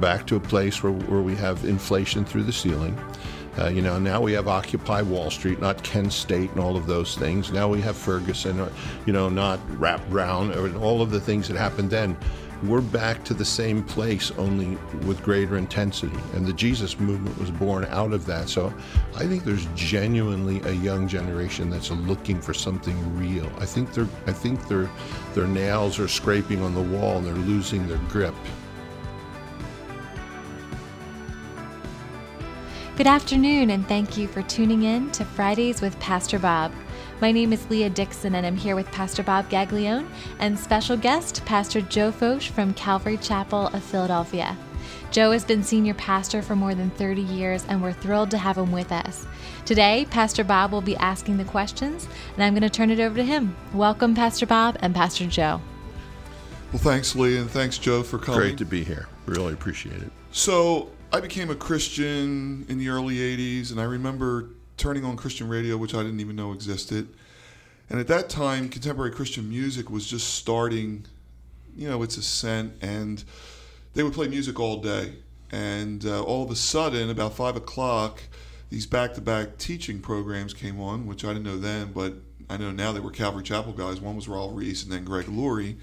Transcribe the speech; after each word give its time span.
back 0.00 0.26
to 0.28 0.36
a 0.36 0.40
place 0.40 0.82
where, 0.82 0.92
where 0.92 1.22
we 1.22 1.36
have 1.36 1.64
inflation 1.64 2.24
through 2.24 2.44
the 2.44 2.52
ceiling. 2.52 2.98
Uh, 3.58 3.68
you 3.68 3.82
know, 3.82 3.98
now 3.98 4.20
we 4.20 4.32
have 4.32 4.48
Occupy 4.48 5.02
Wall 5.02 5.30
Street, 5.30 5.60
not 5.60 5.82
Kent 5.82 6.12
State 6.12 6.50
and 6.52 6.60
all 6.60 6.76
of 6.76 6.86
those 6.86 7.16
things. 7.16 7.52
Now 7.52 7.68
we 7.68 7.80
have 7.80 7.96
Ferguson, 7.96 8.60
or, 8.60 8.70
you 9.06 9.12
know, 9.12 9.28
not 9.28 9.60
Rap 9.78 10.00
Brown, 10.08 10.52
or 10.54 10.74
all 10.78 11.02
of 11.02 11.10
the 11.10 11.20
things 11.20 11.48
that 11.48 11.56
happened 11.56 11.90
then. 11.90 12.16
We're 12.62 12.82
back 12.82 13.24
to 13.24 13.34
the 13.34 13.44
same 13.44 13.82
place, 13.82 14.30
only 14.32 14.76
with 15.06 15.22
greater 15.22 15.56
intensity. 15.56 16.16
And 16.34 16.46
the 16.46 16.52
Jesus 16.52 17.00
movement 17.00 17.38
was 17.38 17.50
born 17.50 17.86
out 17.86 18.12
of 18.12 18.26
that. 18.26 18.50
So 18.50 18.72
I 19.16 19.26
think 19.26 19.44
there's 19.44 19.66
genuinely 19.74 20.60
a 20.62 20.72
young 20.72 21.08
generation 21.08 21.70
that's 21.70 21.90
looking 21.90 22.38
for 22.38 22.52
something 22.52 23.18
real. 23.18 23.50
I 23.58 23.64
think 23.64 23.94
they're, 23.94 24.08
I 24.26 24.32
think 24.32 24.68
their, 24.68 24.90
their 25.34 25.46
nails 25.46 25.98
are 25.98 26.08
scraping 26.08 26.62
on 26.62 26.74
the 26.74 26.82
wall 26.82 27.16
and 27.16 27.26
they're 27.26 27.34
losing 27.34 27.88
their 27.88 28.00
grip. 28.10 28.34
Good 33.00 33.06
afternoon, 33.06 33.70
and 33.70 33.88
thank 33.88 34.18
you 34.18 34.28
for 34.28 34.42
tuning 34.42 34.82
in 34.82 35.10
to 35.12 35.24
Fridays 35.24 35.80
with 35.80 35.98
Pastor 36.00 36.38
Bob. 36.38 36.70
My 37.22 37.32
name 37.32 37.50
is 37.50 37.70
Leah 37.70 37.88
Dixon, 37.88 38.34
and 38.34 38.44
I'm 38.44 38.58
here 38.58 38.76
with 38.76 38.92
Pastor 38.92 39.22
Bob 39.22 39.48
Gaglione 39.48 40.06
and 40.38 40.58
special 40.58 40.98
guest, 40.98 41.42
Pastor 41.46 41.80
Joe 41.80 42.12
Focht 42.12 42.50
from 42.50 42.74
Calvary 42.74 43.16
Chapel 43.16 43.68
of 43.68 43.82
Philadelphia. 43.82 44.54
Joe 45.12 45.30
has 45.30 45.46
been 45.46 45.62
senior 45.62 45.94
pastor 45.94 46.42
for 46.42 46.54
more 46.54 46.74
than 46.74 46.90
30 46.90 47.22
years, 47.22 47.64
and 47.70 47.82
we're 47.82 47.94
thrilled 47.94 48.30
to 48.32 48.36
have 48.36 48.58
him 48.58 48.70
with 48.70 48.92
us. 48.92 49.26
Today, 49.64 50.06
Pastor 50.10 50.44
Bob 50.44 50.70
will 50.70 50.82
be 50.82 50.98
asking 50.98 51.38
the 51.38 51.44
questions, 51.44 52.06
and 52.34 52.44
I'm 52.44 52.52
going 52.52 52.60
to 52.60 52.68
turn 52.68 52.90
it 52.90 53.00
over 53.00 53.16
to 53.16 53.24
him. 53.24 53.56
Welcome, 53.72 54.14
Pastor 54.14 54.44
Bob 54.44 54.76
and 54.80 54.94
Pastor 54.94 55.24
Joe. 55.24 55.62
Well, 56.70 56.82
thanks, 56.82 57.16
Leah, 57.16 57.40
and 57.40 57.50
thanks, 57.50 57.78
Joe, 57.78 58.02
for 58.02 58.18
coming. 58.18 58.40
Great 58.40 58.58
to 58.58 58.66
be 58.66 58.84
here. 58.84 59.08
Really 59.24 59.54
appreciate 59.54 60.02
it. 60.02 60.12
So, 60.32 60.90
I 61.12 61.18
became 61.18 61.50
a 61.50 61.56
Christian 61.56 62.64
in 62.68 62.78
the 62.78 62.88
early 62.88 63.16
80s, 63.16 63.72
and 63.72 63.80
I 63.80 63.84
remember 63.84 64.50
turning 64.76 65.04
on 65.04 65.16
Christian 65.16 65.48
radio, 65.48 65.76
which 65.76 65.92
I 65.92 66.04
didn't 66.04 66.20
even 66.20 66.36
know 66.36 66.52
existed. 66.52 67.08
And 67.88 67.98
at 67.98 68.06
that 68.06 68.28
time, 68.28 68.68
contemporary 68.68 69.10
Christian 69.10 69.48
music 69.48 69.90
was 69.90 70.06
just 70.06 70.34
starting, 70.34 71.04
you 71.76 71.88
know, 71.88 72.04
its 72.04 72.16
ascent, 72.16 72.74
and 72.80 73.24
they 73.94 74.04
would 74.04 74.12
play 74.12 74.28
music 74.28 74.60
all 74.60 74.76
day. 74.76 75.14
And 75.50 76.06
uh, 76.06 76.22
all 76.22 76.44
of 76.44 76.50
a 76.52 76.56
sudden, 76.56 77.10
about 77.10 77.34
five 77.34 77.56
o'clock, 77.56 78.22
these 78.70 78.86
back 78.86 79.14
to 79.14 79.20
back 79.20 79.58
teaching 79.58 79.98
programs 79.98 80.54
came 80.54 80.80
on, 80.80 81.06
which 81.06 81.24
I 81.24 81.32
didn't 81.32 81.42
know 81.42 81.58
then, 81.58 81.90
but 81.92 82.14
I 82.48 82.56
know 82.56 82.70
now 82.70 82.92
they 82.92 83.00
were 83.00 83.10
Calvary 83.10 83.42
Chapel 83.42 83.72
guys. 83.72 84.00
One 84.00 84.14
was 84.14 84.28
Raul 84.28 84.56
Ries 84.56 84.84
and 84.84 84.92
then 84.92 85.04
Greg 85.04 85.26
Laurie. 85.26 85.76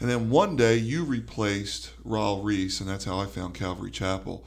And 0.00 0.08
then 0.08 0.30
one 0.30 0.56
day 0.56 0.76
you 0.76 1.04
replaced 1.04 1.92
Raul 2.04 2.42
Ries, 2.42 2.80
and 2.80 2.88
that's 2.88 3.04
how 3.04 3.20
I 3.20 3.26
found 3.26 3.54
Calvary 3.54 3.90
Chapel. 3.90 4.44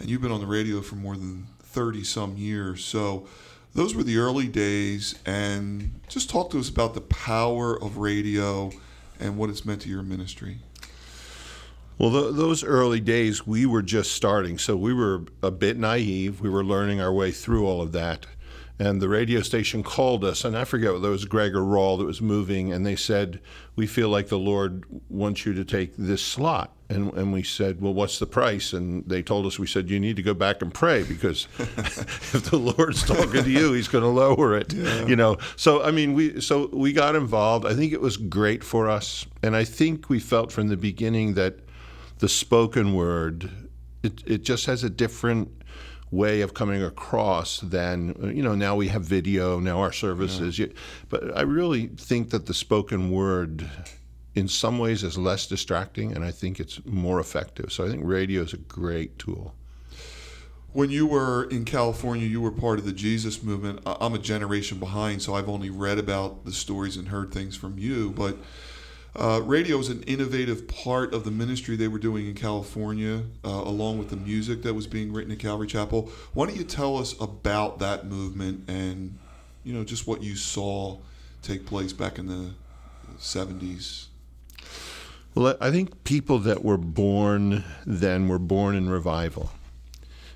And 0.00 0.08
you've 0.08 0.22
been 0.22 0.32
on 0.32 0.40
the 0.40 0.46
radio 0.46 0.80
for 0.80 0.96
more 0.96 1.14
than 1.14 1.46
30 1.60 2.04
some 2.04 2.38
years. 2.38 2.82
So 2.84 3.28
those 3.74 3.94
were 3.94 4.02
the 4.02 4.16
early 4.16 4.48
days. 4.48 5.14
And 5.26 6.00
just 6.08 6.30
talk 6.30 6.50
to 6.50 6.58
us 6.58 6.70
about 6.70 6.94
the 6.94 7.02
power 7.02 7.80
of 7.80 7.98
radio 7.98 8.72
and 9.20 9.36
what 9.36 9.50
it's 9.50 9.66
meant 9.66 9.82
to 9.82 9.90
your 9.90 10.02
ministry. 10.02 10.60
Well, 11.98 12.10
th- 12.10 12.36
those 12.36 12.64
early 12.64 13.00
days, 13.00 13.46
we 13.46 13.66
were 13.66 13.82
just 13.82 14.12
starting. 14.12 14.56
So 14.56 14.74
we 14.74 14.94
were 14.94 15.24
a 15.42 15.50
bit 15.50 15.76
naive. 15.76 16.40
We 16.40 16.48
were 16.48 16.64
learning 16.64 17.00
our 17.00 17.12
way 17.12 17.30
through 17.30 17.66
all 17.66 17.82
of 17.82 17.92
that 17.92 18.24
and 18.78 19.02
the 19.02 19.08
radio 19.08 19.42
station 19.42 19.82
called 19.82 20.24
us, 20.24 20.44
and 20.44 20.56
I 20.56 20.64
forget 20.64 20.92
whether 20.92 21.08
it 21.08 21.12
was 21.12 21.24
Greg 21.24 21.54
or 21.54 21.62
Raul 21.62 21.98
that 21.98 22.04
was 22.04 22.22
moving, 22.22 22.72
and 22.72 22.86
they 22.86 22.94
said, 22.94 23.40
"We 23.74 23.86
feel 23.86 24.08
like 24.08 24.28
the 24.28 24.38
Lord 24.38 24.84
wants 25.08 25.44
you 25.44 25.52
to 25.54 25.64
take 25.64 25.96
this 25.96 26.22
slot." 26.22 26.74
And, 26.88 27.12
and 27.14 27.32
we 27.32 27.42
said, 27.42 27.80
"Well, 27.80 27.92
what's 27.92 28.20
the 28.20 28.26
price?" 28.26 28.72
And 28.72 29.04
they 29.08 29.22
told 29.22 29.46
us, 29.46 29.58
"We 29.58 29.66
said 29.66 29.90
you 29.90 29.98
need 29.98 30.16
to 30.16 30.22
go 30.22 30.32
back 30.32 30.62
and 30.62 30.72
pray 30.72 31.02
because 31.02 31.48
if 31.58 32.50
the 32.50 32.56
Lord's 32.56 33.04
talking 33.04 33.42
to 33.42 33.50
you, 33.50 33.72
He's 33.72 33.88
going 33.88 34.04
to 34.04 34.10
lower 34.10 34.56
it." 34.56 34.72
Yeah. 34.72 35.06
You 35.06 35.16
know. 35.16 35.38
So 35.56 35.82
I 35.82 35.90
mean, 35.90 36.14
we 36.14 36.40
so 36.40 36.68
we 36.72 36.92
got 36.92 37.16
involved. 37.16 37.66
I 37.66 37.74
think 37.74 37.92
it 37.92 38.00
was 38.00 38.16
great 38.16 38.62
for 38.62 38.88
us, 38.88 39.26
and 39.42 39.56
I 39.56 39.64
think 39.64 40.08
we 40.08 40.20
felt 40.20 40.52
from 40.52 40.68
the 40.68 40.76
beginning 40.76 41.34
that 41.34 41.58
the 42.18 42.28
spoken 42.28 42.94
word 42.94 43.50
it, 44.02 44.22
it 44.26 44.42
just 44.42 44.66
has 44.66 44.84
a 44.84 44.90
different 44.90 45.50
way 46.10 46.40
of 46.40 46.54
coming 46.54 46.82
across 46.82 47.60
than 47.60 48.14
you 48.34 48.42
know 48.42 48.54
now 48.54 48.74
we 48.74 48.88
have 48.88 49.02
video 49.02 49.60
now 49.60 49.80
our 49.80 49.92
services 49.92 50.58
yeah. 50.58 50.66
but 51.08 51.36
i 51.36 51.42
really 51.42 51.86
think 51.86 52.30
that 52.30 52.46
the 52.46 52.54
spoken 52.54 53.10
word 53.10 53.68
in 54.34 54.48
some 54.48 54.78
ways 54.78 55.02
is 55.04 55.18
less 55.18 55.46
distracting 55.46 56.12
and 56.12 56.24
i 56.24 56.30
think 56.30 56.58
it's 56.58 56.84
more 56.86 57.20
effective 57.20 57.70
so 57.70 57.84
i 57.84 57.88
think 57.88 58.02
radio 58.04 58.42
is 58.42 58.54
a 58.54 58.58
great 58.58 59.18
tool 59.18 59.54
when 60.72 60.90
you 60.90 61.06
were 61.06 61.44
in 61.44 61.64
California, 61.64 62.26
you 62.26 62.40
were 62.40 62.52
part 62.52 62.78
of 62.78 62.84
the 62.84 62.92
Jesus 62.92 63.42
movement. 63.42 63.80
I'm 63.86 64.14
a 64.14 64.18
generation 64.18 64.78
behind, 64.78 65.22
so 65.22 65.34
I've 65.34 65.48
only 65.48 65.70
read 65.70 65.98
about 65.98 66.44
the 66.44 66.52
stories 66.52 66.96
and 66.96 67.08
heard 67.08 67.32
things 67.32 67.56
from 67.56 67.78
you. 67.78 68.10
But 68.10 68.36
uh, 69.18 69.40
radio 69.40 69.76
was 69.76 69.88
an 69.88 70.02
innovative 70.04 70.68
part 70.68 71.12
of 71.12 71.24
the 71.24 71.30
ministry 71.30 71.76
they 71.76 71.88
were 71.88 71.98
doing 71.98 72.26
in 72.26 72.34
California, 72.34 73.22
uh, 73.44 73.48
along 73.48 73.98
with 73.98 74.10
the 74.10 74.16
music 74.16 74.62
that 74.62 74.74
was 74.74 74.86
being 74.86 75.12
written 75.12 75.32
at 75.32 75.38
Calvary 75.38 75.66
Chapel. 75.66 76.10
Why 76.34 76.46
don't 76.46 76.56
you 76.56 76.64
tell 76.64 76.96
us 76.96 77.14
about 77.20 77.80
that 77.80 78.06
movement 78.06 78.68
and, 78.68 79.18
you 79.64 79.74
know, 79.74 79.82
just 79.82 80.06
what 80.06 80.22
you 80.22 80.36
saw 80.36 80.98
take 81.42 81.66
place 81.66 81.92
back 81.92 82.18
in 82.18 82.26
the 82.26 82.50
70s? 83.18 84.06
Well, 85.34 85.56
I 85.60 85.70
think 85.70 86.04
people 86.04 86.38
that 86.40 86.64
were 86.64 86.78
born 86.78 87.64
then 87.84 88.28
were 88.28 88.38
born 88.38 88.76
in 88.76 88.88
revival. 88.88 89.50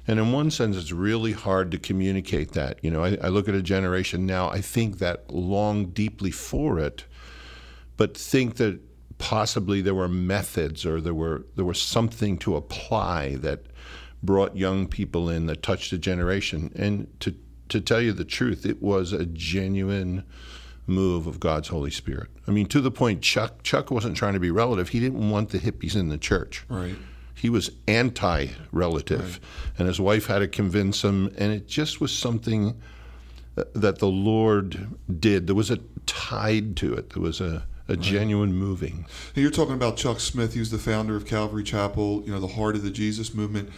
And 0.09 0.19
in 0.19 0.33
one 0.33 0.51
sense, 0.51 0.77
it's 0.77 0.91
really 0.91 1.33
hard 1.33 1.71
to 1.71 1.79
communicate 1.79 2.53
that. 2.53 2.79
You 2.83 2.91
know, 2.91 3.05
I, 3.05 3.17
I 3.23 3.29
look 3.29 3.49
at 3.49 3.55
a 3.55 3.63
generation 3.63 4.27
now, 4.27 4.51
I 4.51 4.61
think 4.61 4.99
that 4.99 5.33
long 5.33 5.87
deeply 5.87 6.33
for 6.33 6.81
it 6.81 7.05
but 7.97 8.17
think 8.17 8.57
that 8.57 8.81
possibly 9.19 9.81
there 9.81 9.95
were 9.95 10.09
methods 10.09 10.85
or 10.85 11.01
there 11.01 11.15
were 11.15 11.45
there 11.55 11.65
was 11.65 11.81
something 11.81 12.37
to 12.39 12.57
apply 12.57 13.37
that 13.37 13.61
brought 14.23 14.57
young 14.57 14.87
people 14.87 15.29
in 15.29 15.47
that 15.47 15.63
touched 15.63 15.93
a 15.93 15.99
generation. 15.99 16.73
And 16.75 17.09
to 17.21 17.35
to 17.69 17.81
tell 17.81 18.01
you 18.01 18.13
the 18.13 18.25
truth, 18.25 18.67
it 18.67 18.83
was 18.83 19.13
a 19.13 19.25
genuine 19.27 20.25
move 20.87 21.27
of 21.27 21.39
God's 21.41 21.69
Holy 21.69 21.91
Spirit. 21.91 22.29
I 22.47 22.51
mean, 22.51 22.67
to 22.67 22.81
the 22.81 22.91
point 22.91 23.23
Chuck 23.23 23.63
Chuck 23.63 23.91
wasn't 23.91 24.17
trying 24.17 24.35
to 24.35 24.41
be 24.41 24.51
relative. 24.51 24.89
He 24.89 25.01
didn't 25.01 25.31
want 25.31 25.51
the 25.51 25.59
hippies 25.59 25.97
in 25.97 26.09
the 26.09 26.19
church. 26.19 26.65
Right. 26.69 26.97
He 27.35 27.49
was 27.49 27.71
anti-relative, 27.89 29.41
right. 29.41 29.79
and 29.79 29.89
his 29.89 30.01
wife 30.01 30.27
had 30.27 30.41
to 30.41 30.49
convince 30.49 31.03
him. 31.03 31.33
And 31.39 31.53
it 31.53 31.67
just 31.67 32.01
was 32.01 32.13
something 32.13 32.81
uh, 33.57 33.65
that 33.75 33.99
the 33.99 34.09
Lord 34.09 34.97
did. 35.19 35.47
There 35.47 35.57
was 35.57 35.71
a 35.71 35.79
tide 36.07 36.77
to 36.77 36.95
it. 36.95 37.11
There 37.11 37.23
was 37.23 37.41
a 37.41 37.67
a 37.93 37.97
genuine 37.97 38.53
moving. 38.53 39.07
You're 39.35 39.51
talking 39.51 39.75
about 39.75 39.97
Chuck 39.97 40.19
Smith. 40.19 40.55
He 40.55 40.61
was 40.61 40.71
the 40.71 40.79
founder 40.79 41.15
of 41.15 41.27
Calvary 41.27 41.63
Chapel, 41.63 42.23
you 42.25 42.33
know, 42.33 42.41
the 42.41 42.49
heart 42.49 42.75
of 42.75 42.83
the 42.83 42.91
Jesus 42.91 43.35
movement. 43.35 43.71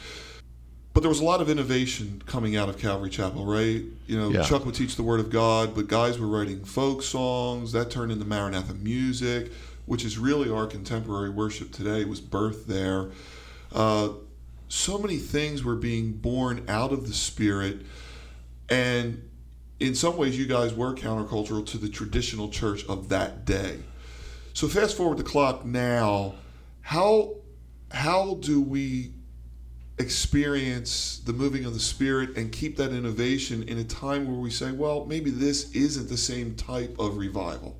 But 0.92 1.00
there 1.00 1.08
was 1.08 1.19
a 1.19 1.25
lot 1.25 1.41
of 1.41 1.50
innovation 1.50 2.22
coming 2.25 2.56
out 2.56 2.69
of 2.69 2.78
Calvary 2.78 3.10
Chapel, 3.10 3.44
right? 3.44 3.82
You 4.06 4.16
know, 4.16 4.30
yeah. 4.30 4.44
Chuck 4.44 4.64
would 4.64 4.76
teach 4.76 4.94
the 4.94 5.02
Word 5.02 5.19
of 5.19 5.28
God, 5.28 5.75
but 5.75 5.88
guys 5.88 6.20
were 6.20 6.28
writing 6.28 6.64
folk 6.64 7.02
songs. 7.02 7.72
That 7.72 7.91
turned 7.91 8.12
into 8.12 8.25
Maranatha 8.25 8.75
music, 8.75 9.50
which 9.86 10.04
is 10.04 10.19
really 10.19 10.48
our 10.48 10.69
contemporary 10.69 11.31
worship 11.31 11.72
today, 11.72 12.02
It 12.02 12.08
was 12.08 12.20
birthed 12.20 12.66
there. 12.66 13.10
Uh, 13.75 14.10
so 14.69 14.96
many 14.98 15.16
things 15.16 15.64
were 15.64 15.75
being 15.75 16.12
born 16.12 16.64
out 16.69 16.92
of 16.92 17.08
the 17.08 17.12
Spirit. 17.12 17.81
And 18.69 19.28
in 19.81 19.96
some 19.96 20.16
ways, 20.16 20.38
you 20.38 20.46
guys 20.46 20.75
were 20.75 20.94
countercultural 20.94 21.66
to 21.66 21.78
the 21.78 21.88
traditional 21.88 22.49
church 22.49 22.87
of 22.87 23.08
that 23.08 23.44
day. 23.44 23.81
So 24.54 24.68
fast 24.68 24.96
forward 24.96 25.18
the 25.18 25.24
clock 25.24 25.64
now, 25.64 26.34
how 26.80 27.34
how 27.90 28.36
do 28.40 28.62
we 28.62 29.10
experience 29.98 31.18
the 31.18 31.32
moving 31.32 31.64
of 31.64 31.74
the 31.74 31.80
spirit 31.80 32.36
and 32.36 32.50
keep 32.52 32.76
that 32.76 32.92
innovation 32.92 33.64
in 33.64 33.78
a 33.78 33.84
time 33.84 34.26
where 34.26 34.38
we 34.38 34.50
say, 34.50 34.70
well, 34.70 35.06
maybe 35.06 35.30
this 35.30 35.72
isn't 35.72 36.08
the 36.08 36.16
same 36.16 36.54
type 36.54 36.96
of 37.00 37.16
revival? 37.16 37.76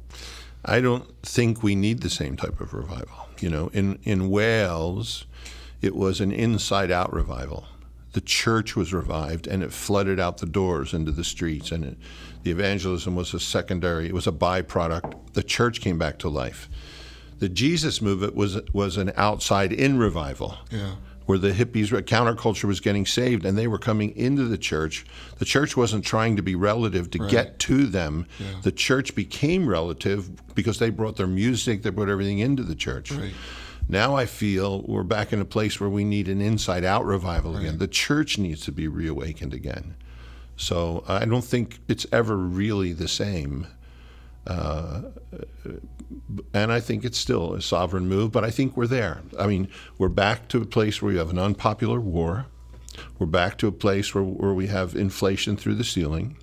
I 0.65 0.81
don't 0.81 1.05
think 1.23 1.63
we 1.63 1.77
need 1.77 2.01
the 2.01 2.11
same 2.11 2.37
type 2.37 2.61
of 2.61 2.75
revival. 2.75 3.29
You 3.39 3.51
know, 3.51 3.71
in 3.73 4.01
in 4.03 4.29
Wales, 4.29 5.27
it 5.81 5.95
was 5.95 6.21
an 6.21 6.33
inside 6.33 6.91
out 6.91 7.13
revival 7.13 7.69
the 8.15 8.21
church 8.21 8.77
was 8.77 8.95
revived 8.95 9.47
and 9.47 9.63
it 9.63 9.73
flooded 9.73 10.19
out 10.19 10.39
the 10.39 10.47
doors 10.47 10.95
into 10.95 11.11
the 11.11 11.25
streets 11.25 11.71
and 11.71 11.85
it, 11.85 11.99
the 12.45 12.51
evangelism 12.51 13.15
was 13.15 13.35
a 13.35 13.41
secondary 13.41 14.07
it 14.07 14.15
was 14.15 14.27
a 14.27 14.33
byproduct 14.33 15.15
the 15.35 15.43
church 15.43 15.81
came 15.81 15.99
back 15.99 16.19
to 16.19 16.29
life 16.29 16.69
the 17.41 17.49
jesus 17.49 18.01
movement 18.01 18.35
was 18.35 18.59
was 18.73 18.97
an 18.97 19.13
outside 19.17 19.73
in 19.73 19.99
revival 19.99 20.57
yeah. 20.71 20.95
where 21.27 21.39
the 21.39 21.51
hippies 21.51 21.89
counterculture 22.03 22.65
was 22.65 22.79
getting 22.79 23.05
saved 23.05 23.45
and 23.45 23.59
they 23.59 23.67
were 23.67 23.79
coming 23.79 24.17
into 24.17 24.45
the 24.45 24.59
church 24.59 25.05
the 25.39 25.45
church 25.45 25.77
wasn't 25.77 26.05
trying 26.05 26.37
to 26.37 26.43
be 26.43 26.55
relative 26.55 27.11
to 27.11 27.19
right. 27.19 27.31
get 27.31 27.59
to 27.59 27.85
them 27.85 28.27
yeah. 28.39 28.47
the 28.63 28.73
church 28.73 29.17
became 29.17 29.69
relative 29.69 30.31
because 30.55 30.79
they 30.79 30.89
brought 30.89 31.17
their 31.17 31.27
music 31.27 31.83
they 31.83 31.91
brought 31.91 32.09
everything 32.09 32.39
into 32.39 32.63
the 32.63 32.77
church 32.77 33.11
right. 33.11 33.35
Now 33.89 34.17
I 34.17 34.27
feel 34.27 34.83
we're 34.83 35.03
back 35.03 35.33
in 35.33 35.41
a 35.41 35.45
place 35.45 35.79
where 35.79 35.91
we 35.91 36.05
need 36.05 36.29
an 36.29 36.41
inside 36.41 36.85
out 36.85 37.05
revival 37.05 37.57
again. 37.57 37.79
The 37.79 37.89
church 37.89 38.39
needs 38.39 38.63
to 38.63 38.73
be 38.73 38.89
reawakened 38.89 39.53
again. 39.53 39.97
So 40.57 41.05
I 41.07 41.25
don't 41.25 41.45
think 41.45 41.81
it's 41.89 42.07
ever 42.13 42.37
really 42.37 42.93
the 42.93 43.09
same. 43.09 43.67
Uh, 44.47 45.03
and 46.53 46.73
I 46.73 46.81
think 46.81 47.05
it's 47.05 47.19
still 47.19 47.55
a 47.55 47.63
sovereign 47.63 48.09
move, 48.09 48.33
but 48.33 48.45
I 48.45 48.51
think 48.51 48.77
we're 48.77 48.87
there. 48.87 49.23
I 49.39 49.47
mean, 49.47 49.69
we're 49.99 50.09
back 50.09 50.49
to 50.49 50.63
a 50.63 50.67
place 50.67 51.01
where 51.01 51.13
we 51.13 51.19
have 51.19 51.31
an 51.31 51.39
unpopular 51.39 52.01
war. 52.01 52.47
We're 53.19 53.27
back 53.27 53.59
to 53.59 53.69
a 53.69 53.73
place 53.73 54.15
where, 54.15 54.25
where 54.25 54.55
we 54.55 54.67
have 54.67 54.95
inflation 54.95 55.57
through 55.57 55.77
the 55.77 55.85
ceiling. 55.85 56.37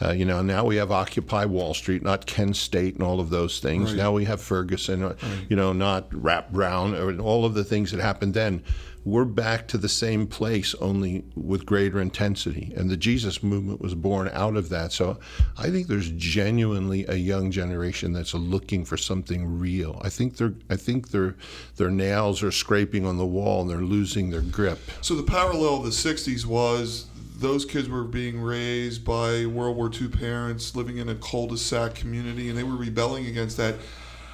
Uh, 0.00 0.12
you 0.12 0.24
know, 0.24 0.42
now 0.42 0.64
we 0.64 0.76
have 0.76 0.90
Occupy 0.90 1.46
Wall 1.46 1.72
Street, 1.72 2.02
not 2.02 2.26
Kent 2.26 2.56
State 2.56 2.94
and 2.94 3.02
all 3.02 3.20
of 3.20 3.30
those 3.30 3.60
things. 3.60 3.92
Right. 3.92 3.98
Now 3.98 4.12
we 4.12 4.24
have 4.26 4.40
Ferguson, 4.42 5.02
uh, 5.02 5.16
you 5.48 5.56
know, 5.56 5.72
not 5.72 6.08
Rap 6.12 6.50
Brown, 6.50 6.94
or 6.94 7.18
all 7.18 7.44
of 7.44 7.54
the 7.54 7.64
things 7.64 7.92
that 7.92 8.00
happened 8.00 8.34
then. 8.34 8.62
We're 9.06 9.24
back 9.24 9.68
to 9.68 9.78
the 9.78 9.88
same 9.88 10.26
place, 10.26 10.74
only 10.80 11.22
with 11.36 11.64
greater 11.64 12.00
intensity. 12.00 12.74
And 12.76 12.90
the 12.90 12.96
Jesus 12.96 13.40
movement 13.40 13.80
was 13.80 13.94
born 13.94 14.28
out 14.32 14.56
of 14.56 14.68
that. 14.70 14.90
So 14.90 15.20
I 15.56 15.70
think 15.70 15.86
there's 15.86 16.10
genuinely 16.10 17.06
a 17.06 17.14
young 17.14 17.52
generation 17.52 18.12
that's 18.12 18.34
looking 18.34 18.84
for 18.84 18.96
something 18.96 19.60
real. 19.60 20.00
I 20.02 20.08
think 20.08 20.36
they're, 20.36 20.54
I 20.68 20.74
think 20.74 21.12
their, 21.12 21.36
their 21.76 21.92
nails 21.92 22.42
are 22.42 22.50
scraping 22.50 23.06
on 23.06 23.16
the 23.16 23.24
wall 23.24 23.60
and 23.60 23.70
they're 23.70 23.78
losing 23.78 24.30
their 24.30 24.40
grip. 24.40 24.80
So 25.02 25.14
the 25.14 25.22
parallel 25.22 25.76
of 25.76 25.84
the 25.84 25.92
'60s 26.16 26.46
was 26.46 27.06
those 27.38 27.64
kids 27.64 27.88
were 27.88 28.04
being 28.04 28.40
raised 28.40 29.04
by 29.04 29.44
World 29.44 29.76
War 29.76 29.90
II 29.92 30.08
parents 30.08 30.74
living 30.74 30.98
in 30.98 31.08
a 31.10 31.14
cul-de-sac 31.16 31.94
community, 31.94 32.48
and 32.48 32.56
they 32.56 32.62
were 32.62 32.76
rebelling 32.76 33.26
against 33.26 33.58
that. 33.58 33.74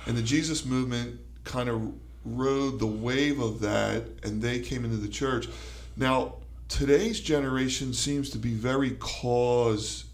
And 0.07 0.17
the 0.17 0.23
Jesus 0.23 0.65
movement 0.65 1.19
kind 1.45 1.69
of 1.69 1.93
rode 2.25 2.79
the 2.79 2.87
wave 2.87 3.41
of 3.41 3.61
that, 3.61 4.05
and 4.23 4.41
they 4.41 4.61
came 4.61 4.85
into 4.85 4.99
the 4.99 5.09
church. 5.09 5.49
Now, 5.97 6.37
today's 6.69 7.21
generation 7.21 7.93
seems 7.93 8.31
to 8.31 8.39
be 8.39 8.55
very 8.55 8.93
cause 8.93 10.05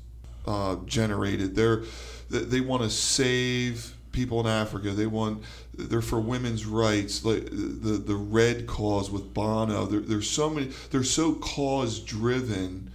uh, 0.46 0.76
generated. 0.86 1.54
They're 1.54 1.82
they, 2.30 2.40
they 2.40 2.60
want 2.60 2.82
to 2.82 2.90
save 2.90 3.94
people 4.12 4.40
in 4.40 4.46
Africa. 4.46 4.90
They 4.90 5.06
want 5.06 5.42
they're 5.74 6.02
for 6.02 6.20
women's 6.20 6.66
rights, 6.66 7.24
like 7.24 7.46
the 7.46 8.02
the 8.04 8.14
red 8.14 8.66
cause 8.66 9.10
with 9.10 9.32
Bono. 9.34 9.86
There, 9.86 10.00
there's 10.00 10.30
so 10.30 10.50
many. 10.50 10.70
They're 10.90 11.04
so 11.04 11.34
cause 11.34 12.00
driven. 12.00 12.90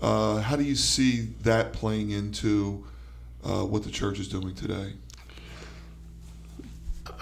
Uh, 0.00 0.40
how 0.40 0.56
do 0.56 0.62
you 0.62 0.74
see 0.76 1.28
that 1.42 1.72
playing 1.72 2.10
into 2.10 2.84
uh, 3.44 3.64
what 3.64 3.82
the 3.82 3.90
church 3.90 4.18
is 4.18 4.28
doing 4.28 4.54
today? 4.54 4.92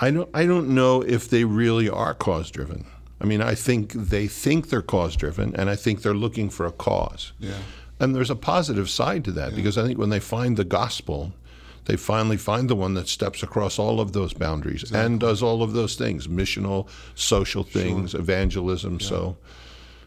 I 0.00 0.11
don't 0.11 0.29
I 0.35 0.47
don't 0.47 0.75
know 0.75 1.03
if 1.03 1.29
they 1.29 1.44
really 1.44 1.88
are 1.88 2.15
cause 2.15 2.50
driven. 2.50 2.87
I 3.21 3.26
mean, 3.26 3.41
I 3.41 3.55
think 3.55 3.93
they 3.93 4.26
think 4.26 4.69
they're 4.69 4.82
cause 4.82 5.17
driven, 5.17 5.55
and 5.56 5.71
I 5.71 5.76
think 5.76 6.03
they're 6.03 6.15
looking 6.15 6.50
for 6.50 6.67
a 6.67 6.73
cause. 6.73 7.32
Yeah. 7.38 7.55
And 8.00 8.15
there's 8.15 8.31
a 8.31 8.37
positive 8.37 8.91
side 8.91 9.25
to 9.25 9.32
that 9.32 9.55
because 9.55 9.79
I 9.79 9.87
think 9.87 9.99
when 9.99 10.11
they 10.11 10.21
find 10.21 10.56
the 10.56 10.65
gospel, 10.65 11.32
they 11.86 11.96
finally 11.96 12.36
find 12.36 12.69
the 12.69 12.76
one 12.76 12.94
that 12.94 13.08
steps 13.08 13.42
across 13.42 13.78
all 13.78 14.00
of 14.00 14.12
those 14.12 14.32
boundaries 14.32 14.90
and 14.90 15.20
does 15.20 15.42
all 15.42 15.62
of 15.62 15.72
those 15.72 15.96
things 15.96 16.28
missional, 16.28 16.88
social 17.14 17.62
things, 17.62 18.14
evangelism. 18.14 19.00
So 19.00 19.36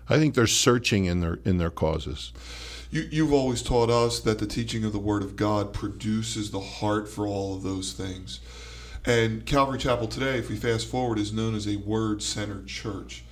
I 0.09 0.17
think 0.17 0.33
they're 0.33 0.47
searching 0.47 1.05
in 1.05 1.19
their 1.19 1.39
in 1.45 1.57
their 1.57 1.69
causes. 1.69 2.31
You, 2.89 3.07
you've 3.11 3.33
always 3.33 3.61
taught 3.61 3.89
us 3.89 4.21
that 4.21 4.39
the 4.39 4.45
teaching 4.47 4.85
of 4.85 4.93
the 4.93 4.99
Word 4.99 5.21
of 5.21 5.35
God 5.35 5.73
produces 5.73 6.51
the 6.51 6.61
heart 6.61 7.09
for 7.09 7.27
all 7.27 7.55
of 7.55 7.63
those 7.63 7.91
things. 7.91 8.39
And 9.05 9.45
Calvary 9.45 9.77
Chapel 9.77 10.07
today, 10.07 10.37
if 10.37 10.49
we 10.49 10.55
fast 10.55 10.87
forward, 10.87 11.19
is 11.19 11.33
known 11.33 11.53
as 11.53 11.67
a 11.67 11.75
Word 11.77 12.23
centered 12.23 12.67
church. 12.67 13.23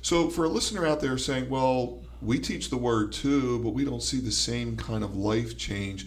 So 0.00 0.30
for 0.30 0.44
a 0.44 0.48
listener 0.48 0.86
out 0.86 1.00
there 1.00 1.16
saying, 1.18 1.48
well, 1.48 2.00
we 2.20 2.38
teach 2.38 2.70
the 2.70 2.76
Word 2.76 3.12
too, 3.12 3.58
but 3.62 3.70
we 3.70 3.84
don't 3.84 4.02
see 4.02 4.20
the 4.20 4.32
same 4.32 4.76
kind 4.76 5.04
of 5.04 5.16
life 5.16 5.56
change, 5.58 6.06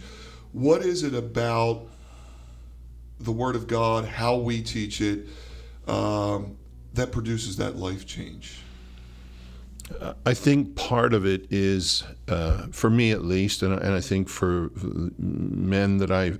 what 0.56 0.80
is 0.80 1.02
it 1.02 1.12
about 1.14 1.82
the 3.20 3.30
Word 3.30 3.56
of 3.56 3.66
God, 3.66 4.06
how 4.06 4.36
we 4.36 4.62
teach 4.62 5.02
it, 5.02 5.26
um, 5.86 6.56
that 6.94 7.12
produces 7.12 7.58
that 7.58 7.76
life 7.76 8.06
change? 8.06 8.60
I 10.24 10.32
think 10.32 10.74
part 10.74 11.12
of 11.12 11.26
it 11.26 11.46
is, 11.50 12.04
uh, 12.26 12.68
for 12.72 12.88
me 12.88 13.12
at 13.12 13.22
least, 13.22 13.62
and, 13.62 13.74
and 13.74 13.94
I 13.94 14.00
think 14.00 14.30
for 14.30 14.70
men 15.18 15.98
that 15.98 16.10
I 16.10 16.38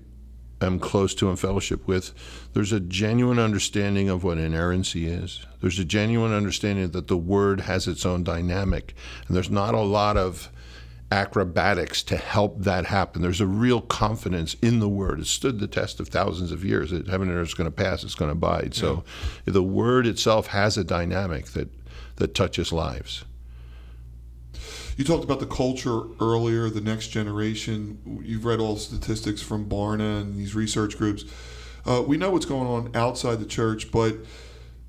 am 0.62 0.78
close 0.78 1.14
to 1.16 1.28
and 1.28 1.38
fellowship 1.38 1.86
with, 1.86 2.14
there's 2.54 2.72
a 2.72 2.80
genuine 2.80 3.38
understanding 3.38 4.08
of 4.08 4.24
what 4.24 4.38
inerrancy 4.38 5.06
is. 5.06 5.44
There's 5.60 5.78
a 5.78 5.84
genuine 5.84 6.32
understanding 6.32 6.88
that 6.92 7.08
the 7.08 7.18
word 7.18 7.60
has 7.60 7.86
its 7.86 8.06
own 8.06 8.24
dynamic, 8.24 8.94
and 9.28 9.36
there's 9.36 9.50
not 9.50 9.74
a 9.74 9.80
lot 9.80 10.16
of 10.16 10.50
acrobatics 11.10 12.02
to 12.02 12.16
help 12.16 12.58
that 12.60 12.86
happen. 12.86 13.22
There's 13.22 13.40
a 13.40 13.46
real 13.46 13.80
confidence 13.80 14.54
in 14.54 14.80
the 14.80 14.88
word. 14.88 15.20
It 15.20 15.26
stood 15.26 15.60
the 15.60 15.68
test 15.68 16.00
of 16.00 16.08
thousands 16.08 16.50
of 16.50 16.64
years. 16.64 16.90
That 16.90 17.08
heaven 17.08 17.28
and 17.28 17.38
earth 17.38 17.48
is 17.48 17.54
going 17.54 17.70
to 17.70 17.76
pass. 17.76 18.02
It's 18.02 18.14
going 18.14 18.28
to 18.28 18.32
abide. 18.32 18.74
So, 18.74 19.04
the 19.44 19.62
word 19.62 20.06
itself 20.06 20.48
has 20.48 20.76
a 20.76 20.84
dynamic 20.84 21.46
that 21.52 21.68
that 22.16 22.34
touches 22.34 22.72
lives. 22.72 23.24
You 24.96 25.04
talked 25.04 25.24
about 25.24 25.40
the 25.40 25.46
culture 25.46 26.02
earlier, 26.20 26.70
the 26.70 26.80
next 26.80 27.08
generation. 27.08 28.22
You've 28.24 28.46
read 28.46 28.60
all 28.60 28.74
the 28.74 28.80
statistics 28.80 29.42
from 29.42 29.68
Barna 29.68 30.22
and 30.22 30.36
these 30.36 30.54
research 30.54 30.96
groups. 30.96 31.24
Uh, 31.84 32.02
we 32.06 32.16
know 32.16 32.30
what's 32.30 32.46
going 32.46 32.66
on 32.66 32.96
outside 32.96 33.38
the 33.38 33.46
church, 33.46 33.92
but 33.92 34.16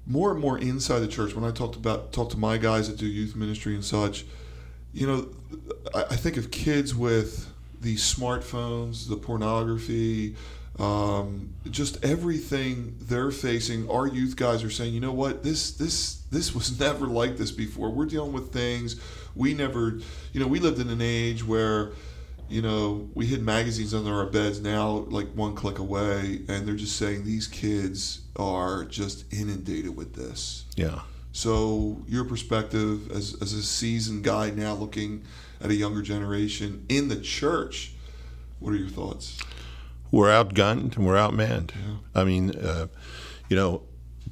more 0.05 0.31
and 0.31 0.39
more 0.39 0.57
inside 0.57 0.99
the 0.99 1.07
church. 1.07 1.35
When 1.35 1.43
I 1.43 1.51
talked 1.51 1.75
about 1.75 2.13
talk 2.13 2.29
to 2.31 2.37
my 2.37 2.57
guys 2.57 2.89
that 2.89 2.97
do 2.97 3.05
youth 3.05 3.35
ministry 3.35 3.75
and 3.75 3.83
such, 3.83 4.25
you 4.93 5.07
know, 5.07 5.29
I, 5.93 6.03
I 6.03 6.15
think 6.15 6.37
of 6.37 6.51
kids 6.51 6.95
with 6.95 7.51
the 7.81 7.95
smartphones, 7.95 9.07
the 9.07 9.17
pornography, 9.17 10.35
um, 10.79 11.53
just 11.69 12.03
everything 12.03 12.95
they're 12.99 13.31
facing. 13.31 13.89
Our 13.89 14.07
youth 14.07 14.35
guys 14.35 14.63
are 14.63 14.69
saying, 14.69 14.93
you 14.93 14.99
know 14.99 15.13
what, 15.13 15.43
this 15.43 15.71
this 15.71 16.21
this 16.31 16.53
was 16.53 16.79
never 16.79 17.07
like 17.07 17.37
this 17.37 17.51
before. 17.51 17.89
We're 17.89 18.05
dealing 18.05 18.33
with 18.33 18.51
things 18.51 18.99
we 19.37 19.53
never, 19.53 19.99
you 20.33 20.39
know, 20.39 20.47
we 20.47 20.59
lived 20.59 20.79
in 20.79 20.89
an 20.89 21.01
age 21.01 21.45
where, 21.45 21.91
you 22.49 22.61
know, 22.61 23.09
we 23.13 23.27
hid 23.27 23.41
magazines 23.41 23.93
under 23.93 24.13
our 24.13 24.25
beds. 24.25 24.59
Now, 24.59 25.06
like 25.09 25.27
one 25.33 25.56
click 25.56 25.79
away, 25.79 26.41
and 26.47 26.67
they're 26.67 26.75
just 26.75 26.97
saying 26.97 27.23
these 27.23 27.47
kids 27.47 28.21
are 28.35 28.83
just 28.85 29.31
inundated 29.31 29.95
with 29.95 30.15
this. 30.15 30.65
Yeah. 30.75 31.01
So, 31.37 32.01
your 32.07 32.23
perspective 32.23 33.11
as, 33.11 33.37
as 33.44 33.53
a 33.53 33.61
seasoned 33.61 34.23
guy 34.23 34.49
now 34.49 34.73
looking 34.73 35.23
at 35.61 35.69
a 35.69 35.75
younger 35.75 36.01
generation 36.01 36.83
in 36.89 37.09
the 37.09 37.15
church, 37.15 37.91
what 38.59 38.73
are 38.73 38.75
your 38.75 38.89
thoughts? 38.89 39.37
We're 40.09 40.29
outgunned 40.29 40.95
and 40.95 41.06
we're 41.06 41.13
outmanned. 41.13 41.73
I 42.15 42.23
mean, 42.23 42.56
uh, 42.56 42.87
you 43.49 43.56
know, 43.56 43.83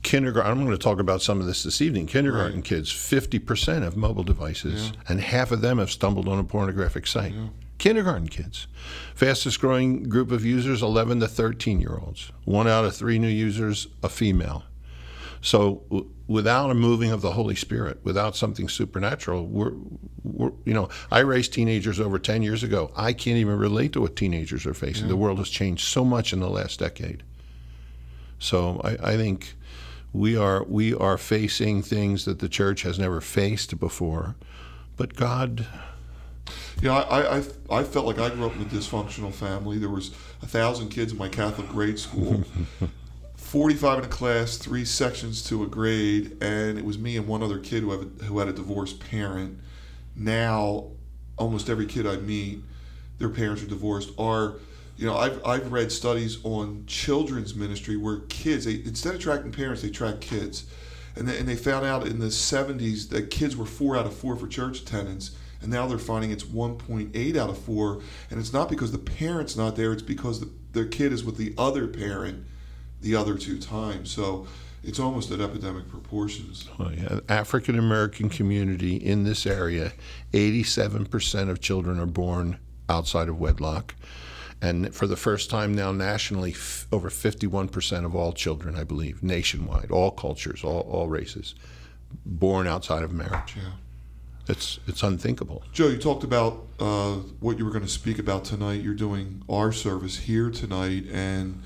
kindergarten. 0.01 0.51
I'm 0.51 0.65
going 0.65 0.75
to 0.75 0.83
talk 0.83 0.99
about 0.99 1.21
some 1.21 1.39
of 1.39 1.45
this 1.45 1.61
this 1.61 1.79
evening. 1.79 2.07
Kindergarten 2.07 2.55
Right. 2.55 2.65
kids, 2.65 2.91
50% 2.91 3.83
have 3.83 3.95
mobile 3.95 4.23
devices, 4.23 4.91
and 5.07 5.21
half 5.21 5.51
of 5.51 5.61
them 5.61 5.77
have 5.77 5.91
stumbled 5.91 6.27
on 6.27 6.39
a 6.39 6.43
pornographic 6.43 7.05
site. 7.05 7.35
Kindergarten 7.77 8.29
kids. 8.29 8.65
Fastest 9.13 9.61
growing 9.61 10.09
group 10.09 10.31
of 10.31 10.43
users, 10.43 10.81
11 10.81 11.19
to 11.19 11.27
13 11.27 11.81
year 11.81 11.99
olds. 12.01 12.31
One 12.45 12.67
out 12.67 12.83
of 12.83 12.95
three 12.95 13.19
new 13.19 13.27
users, 13.27 13.89
a 14.01 14.09
female. 14.09 14.63
So 15.41 15.83
without 16.27 16.71
a 16.71 16.73
moving 16.73 17.11
of 17.11 17.21
the 17.21 17.31
Holy 17.31 17.55
Spirit, 17.55 17.99
without 18.03 18.35
something 18.35 18.67
supernatural, 18.67 19.45
we're, 19.45 19.73
we're, 20.23 20.51
you 20.65 20.73
know, 20.73 20.89
I 21.11 21.19
raised 21.19 21.53
teenagers 21.53 21.99
over 21.99 22.17
10 22.17 22.41
years 22.41 22.63
ago. 22.63 22.91
I 22.95 23.13
can't 23.13 23.37
even 23.37 23.57
relate 23.57 23.93
to 23.93 24.01
what 24.01 24.15
teenagers 24.15 24.65
are 24.65 24.73
facing. 24.73 25.07
The 25.07 25.15
world 25.17 25.37
has 25.37 25.49
changed 25.49 25.85
so 25.87 26.03
much 26.03 26.33
in 26.33 26.39
the 26.39 26.49
last 26.49 26.79
decade. 26.79 27.23
So 28.39 28.81
I, 28.83 29.11
I 29.11 29.17
think 29.17 29.55
we 30.13 30.37
are 30.37 30.63
we 30.63 30.93
are 30.93 31.17
facing 31.17 31.81
things 31.81 32.25
that 32.25 32.39
the 32.39 32.49
church 32.49 32.83
has 32.83 32.97
never 32.97 33.21
faced 33.21 33.79
before. 33.79 34.35
But 34.97 35.15
God, 35.15 35.67
You 36.81 36.89
know, 36.89 36.95
I, 36.95 37.37
I, 37.37 37.43
I 37.69 37.83
felt 37.83 38.05
like 38.05 38.19
I 38.19 38.29
grew 38.29 38.45
up 38.45 38.55
in 38.55 38.61
a 38.61 38.65
dysfunctional 38.65 39.33
family. 39.33 39.77
There 39.77 39.89
was 39.89 40.11
a 40.41 40.47
thousand 40.47 40.89
kids 40.89 41.11
in 41.11 41.17
my 41.17 41.29
Catholic 41.29 41.67
grade 41.69 41.99
school, 41.99 42.43
45 43.55 43.99
in 43.99 44.03
a 44.03 44.07
class, 44.09 44.57
three 44.57 44.83
sections 44.83 45.41
to 45.41 45.63
a 45.63 45.65
grade, 45.65 46.35
and 46.41 46.77
it 46.77 46.83
was 46.83 46.97
me 46.97 47.15
and 47.15 47.25
one 47.25 47.41
other 47.41 47.57
kid 47.57 47.83
who, 47.83 47.91
have 47.91 48.01
a, 48.01 48.23
who 48.25 48.37
had 48.39 48.49
a 48.49 48.51
divorced 48.51 48.99
parent. 48.99 49.57
Now, 50.13 50.87
almost 51.37 51.69
every 51.69 51.85
kid 51.85 52.05
I 52.05 52.17
meet, 52.17 52.59
their 53.17 53.29
parents 53.29 53.63
are 53.63 53.67
divorced, 53.67 54.09
are, 54.19 54.55
you 54.97 55.05
know, 55.05 55.15
I've, 55.15 55.41
I've 55.45 55.71
read 55.71 55.89
studies 55.89 56.37
on 56.43 56.83
children's 56.85 57.55
ministry 57.55 57.95
where 57.95 58.17
kids, 58.27 58.65
they, 58.65 58.73
instead 58.73 59.15
of 59.15 59.21
tracking 59.21 59.53
parents, 59.53 59.81
they 59.81 59.89
track 59.89 60.19
kids. 60.19 60.65
And 61.15 61.25
they, 61.25 61.37
and 61.37 61.47
they 61.47 61.55
found 61.55 61.85
out 61.85 62.05
in 62.05 62.19
the 62.19 62.25
70s 62.25 63.07
that 63.11 63.31
kids 63.31 63.55
were 63.55 63.65
four 63.65 63.95
out 63.95 64.05
of 64.05 64.13
four 64.13 64.35
for 64.35 64.49
church 64.49 64.81
attendance 64.81 65.33
and 65.61 65.71
now 65.71 65.87
they're 65.87 65.97
finding 65.97 66.31
it's 66.31 66.43
1.8 66.43 67.37
out 67.37 67.49
of 67.49 67.57
4 67.59 68.01
and 68.29 68.37
it's 68.37 68.51
not 68.51 68.67
because 68.67 68.91
the 68.91 68.97
parent's 68.97 69.55
not 69.55 69.77
there 69.77 69.93
it's 69.93 70.01
because 70.01 70.41
the, 70.41 70.49
their 70.73 70.85
kid 70.85 71.13
is 71.13 71.23
with 71.23 71.37
the 71.37 71.53
other 71.57 71.87
parent 71.87 72.45
the 73.05 73.15
other 73.15 73.37
two 73.37 73.59
times 73.59 74.09
so 74.09 74.47
it's 74.83 74.99
almost 74.99 75.31
at 75.31 75.41
epidemic 75.41 75.89
proportions. 75.89 76.69
Oh, 76.79 76.91
yeah. 76.91 77.19
African 77.27 77.79
American 77.79 78.29
community 78.29 78.97
in 78.97 79.23
this 79.23 79.47
area, 79.47 79.93
87% 80.31 81.49
of 81.49 81.59
children 81.59 81.99
are 81.99 82.05
born 82.05 82.59
outside 82.87 83.27
of 83.27 83.39
wedlock. 83.39 83.95
And 84.61 84.93
for 84.93 85.07
the 85.07 85.15
first 85.15 85.49
time 85.49 85.73
now 85.73 85.91
nationally, 85.91 86.51
f- 86.51 86.87
over 86.91 87.09
51% 87.09 88.05
of 88.05 88.15
all 88.15 88.31
children, 88.31 88.75
I 88.75 88.83
believe, 88.83 89.23
nationwide, 89.23 89.89
all 89.89 90.11
cultures, 90.11 90.63
all, 90.63 90.81
all 90.81 91.07
races, 91.07 91.55
born 92.23 92.67
outside 92.67 93.01
of 93.01 93.11
marriage. 93.11 93.55
Yeah. 93.57 93.71
It's, 94.47 94.79
it's 94.85 95.01
unthinkable. 95.01 95.63
Joe, 95.73 95.87
you 95.87 95.97
talked 95.97 96.23
about 96.23 96.67
uh, 96.79 97.15
what 97.39 97.57
you 97.57 97.65
were 97.65 97.71
going 97.71 97.85
to 97.85 97.91
speak 97.91 98.19
about 98.19 98.45
tonight. 98.45 98.81
You're 98.81 98.93
doing 98.93 99.43
our 99.49 99.71
service 99.71 100.19
here 100.19 100.51
tonight, 100.51 101.05
and 101.11 101.63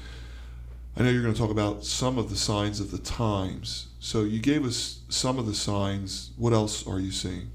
I 1.00 1.04
know 1.04 1.12
you're 1.12 1.22
going 1.22 1.34
to 1.34 1.40
talk 1.40 1.50
about 1.50 1.86
some 1.86 2.18
of 2.18 2.30
the 2.30 2.36
signs 2.36 2.82
of 2.82 2.92
the 2.92 2.98
times. 2.98 3.88
So 4.02 4.24
you 4.24 4.42
gave 4.42 4.66
us 4.66 5.00
some 5.08 5.40
of 5.40 5.46
the 5.46 5.56
signs. 5.56 6.32
What 6.36 6.52
else 6.52 6.86
are 6.86 7.00
you 7.00 7.12
seeing? 7.12 7.52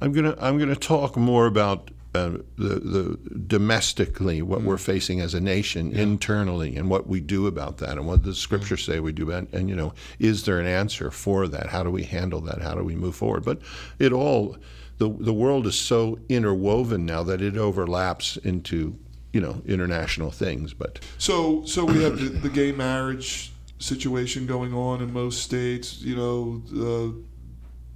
I'm 0.00 0.12
gonna 0.12 0.36
I'm 0.40 0.58
gonna 0.58 0.76
talk 0.76 1.16
more 1.16 1.46
about 1.46 1.90
uh, 2.14 2.38
the 2.56 2.78
the 2.78 3.18
domestically 3.46 4.42
what 4.42 4.62
we're 4.62 4.78
facing 4.78 5.20
as 5.20 5.34
a 5.34 5.40
nation 5.40 5.92
internally 5.92 6.76
and 6.76 6.88
what 6.88 7.08
we 7.08 7.20
do 7.20 7.48
about 7.48 7.78
that 7.78 7.98
and 7.98 8.06
what 8.06 8.22
the 8.22 8.32
scriptures 8.32 8.84
say 8.84 9.00
we 9.00 9.12
do 9.12 9.32
and, 9.32 9.52
and 9.52 9.68
you 9.68 9.74
know 9.74 9.92
is 10.20 10.44
there 10.44 10.60
an 10.60 10.66
answer 10.66 11.10
for 11.10 11.48
that? 11.48 11.66
How 11.66 11.82
do 11.82 11.90
we 11.90 12.04
handle 12.04 12.40
that? 12.42 12.62
How 12.62 12.74
do 12.74 12.84
we 12.84 12.94
move 12.94 13.16
forward? 13.16 13.44
But 13.44 13.60
it 13.98 14.12
all 14.12 14.56
the 14.98 15.08
the 15.08 15.34
world 15.34 15.66
is 15.66 15.74
so 15.74 16.18
interwoven 16.28 17.04
now 17.04 17.24
that 17.24 17.42
it 17.42 17.56
overlaps 17.56 18.36
into 18.38 18.96
you 19.32 19.40
know 19.40 19.62
international 19.66 20.30
things. 20.30 20.74
But 20.74 21.00
So, 21.18 21.64
so 21.64 21.84
we 21.84 22.02
have 22.02 22.18
the, 22.18 22.28
the 22.28 22.48
gay 22.48 22.72
marriage 22.72 23.52
situation 23.78 24.46
going 24.46 24.74
on 24.74 25.00
in 25.02 25.12
most 25.12 25.42
states. 25.42 26.00
You 26.00 26.16
know, 26.16 26.62
uh, 26.74 27.18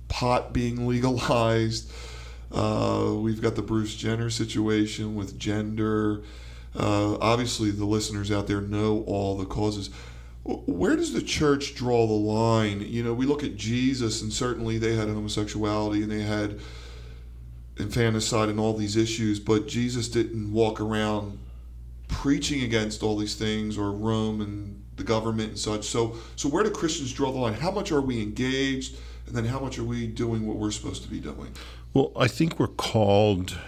pot 0.09 0.53
being 0.53 0.87
legalized. 0.87 1.91
Uh, 2.53 3.15
we've 3.17 3.41
got 3.41 3.55
the 3.55 3.63
Bruce 3.63 3.95
Jenner 3.95 4.29
situation 4.29 5.15
with 5.15 5.39
gender. 5.39 6.23
Uh, 6.79 7.17
obviously, 7.19 7.71
the 7.71 7.85
listeners 7.85 8.31
out 8.31 8.47
there 8.47 8.61
know 8.61 9.03
all 9.07 9.37
the 9.37 9.47
causes. 9.47 9.91
Where 10.45 10.97
does 10.97 11.13
the 11.13 11.23
church 11.23 11.75
draw 11.75 12.07
the 12.07 12.13
line? 12.13 12.81
You 12.81 13.05
know, 13.05 13.15
we 13.15 13.27
look 13.27 13.45
at 13.45 13.57
Jesus, 13.57 14.23
and 14.23 14.33
certainly 14.33 14.77
they 14.77 14.97
had 14.97 15.09
homosexuality 15.09 16.03
and 16.03 16.11
they 16.11 16.23
had 16.23 16.59
infanticide 17.79 18.49
and 18.49 18.61
all 18.61 18.75
these 18.75 18.97
issues, 18.97 19.41
but 19.41 19.67
Jesus 19.67 20.09
didn't 20.09 20.53
walk 20.53 20.81
around 20.81 21.39
preaching 22.09 22.63
against 22.63 23.03
all 23.03 23.17
these 23.17 23.35
things 23.35 23.79
or 23.79 23.91
Rome 23.91 24.41
and 24.41 24.85
the 24.97 25.03
government 25.03 25.51
and 25.51 25.59
such. 25.59 25.85
So, 25.85 26.17
so 26.37 26.49
where 26.49 26.63
do 26.63 26.71
Christians 26.71 27.13
draw 27.13 27.33
the 27.33 27.39
line? 27.39 27.55
How 27.55 27.71
much 27.71 27.91
are 27.93 28.01
we 28.01 28.23
engaged, 28.23 28.97
and 29.27 29.35
then 29.35 29.47
how 29.47 29.59
much 29.59 29.79
are 29.79 29.85
we 29.85 30.07
doing 30.07 30.47
what 30.47 30.57
we're 30.57 30.71
supposed 30.71 31.03
to 31.05 31.09
be 31.09 31.21
doing? 31.21 31.53
Well, 31.95 32.13
I 32.17 32.29
think 32.29 32.59
we're 32.59 32.67
called 32.67 33.59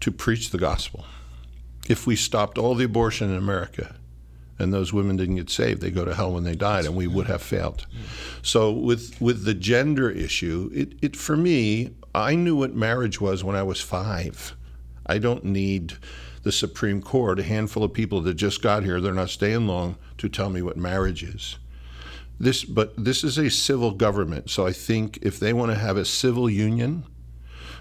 to 0.00 0.12
preach 0.12 0.50
the 0.50 0.58
gospel. 0.58 1.04
If 1.88 2.06
we 2.06 2.16
stopped 2.16 2.58
all 2.58 2.74
the 2.74 2.84
abortion 2.84 3.30
in 3.30 3.36
America 3.36 3.96
and 4.58 4.72
those 4.72 4.92
women 4.92 5.16
didn't 5.16 5.36
get 5.36 5.50
saved, 5.50 5.80
they 5.80 5.90
go 5.90 6.04
to 6.04 6.14
hell 6.14 6.32
when 6.32 6.44
they 6.44 6.54
died, 6.54 6.84
and 6.84 6.96
we 6.96 7.06
would 7.06 7.26
have 7.26 7.42
failed. 7.42 7.86
So 8.42 8.70
with 8.72 9.20
with 9.20 9.44
the 9.44 9.54
gender 9.54 10.10
issue, 10.10 10.70
it, 10.74 10.94
it 11.02 11.16
for 11.16 11.36
me, 11.36 11.94
I 12.16 12.34
knew 12.34 12.56
what 12.56 12.74
marriage 12.74 13.20
was 13.20 13.44
when 13.44 13.56
I 13.56 13.62
was 13.62 13.82
five. 13.82 14.56
I 15.04 15.18
don't 15.18 15.44
need 15.44 15.98
the 16.44 16.50
Supreme 16.50 17.02
Court, 17.02 17.38
a 17.38 17.42
handful 17.42 17.84
of 17.84 17.92
people 17.92 18.22
that 18.22 18.34
just 18.34 18.62
got 18.62 18.84
here, 18.84 19.02
they're 19.02 19.12
not 19.12 19.28
staying 19.28 19.66
long, 19.66 19.96
to 20.16 20.30
tell 20.30 20.48
me 20.48 20.62
what 20.62 20.78
marriage 20.78 21.22
is. 21.22 21.58
This, 22.40 22.64
but 22.64 22.94
this 22.96 23.22
is 23.22 23.36
a 23.36 23.50
civil 23.50 23.90
government, 23.90 24.48
so 24.48 24.66
I 24.66 24.72
think 24.72 25.18
if 25.20 25.38
they 25.38 25.52
want 25.52 25.72
to 25.72 25.78
have 25.78 25.98
a 25.98 26.06
civil 26.06 26.48
union 26.48 27.04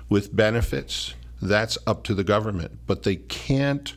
with 0.10 0.36
benefits, 0.36 1.14
that's 1.42 1.78
up 1.88 2.04
to 2.04 2.14
the 2.14 2.24
government. 2.26 2.80
But 2.88 3.04
they 3.04 3.16
can't 3.16 3.96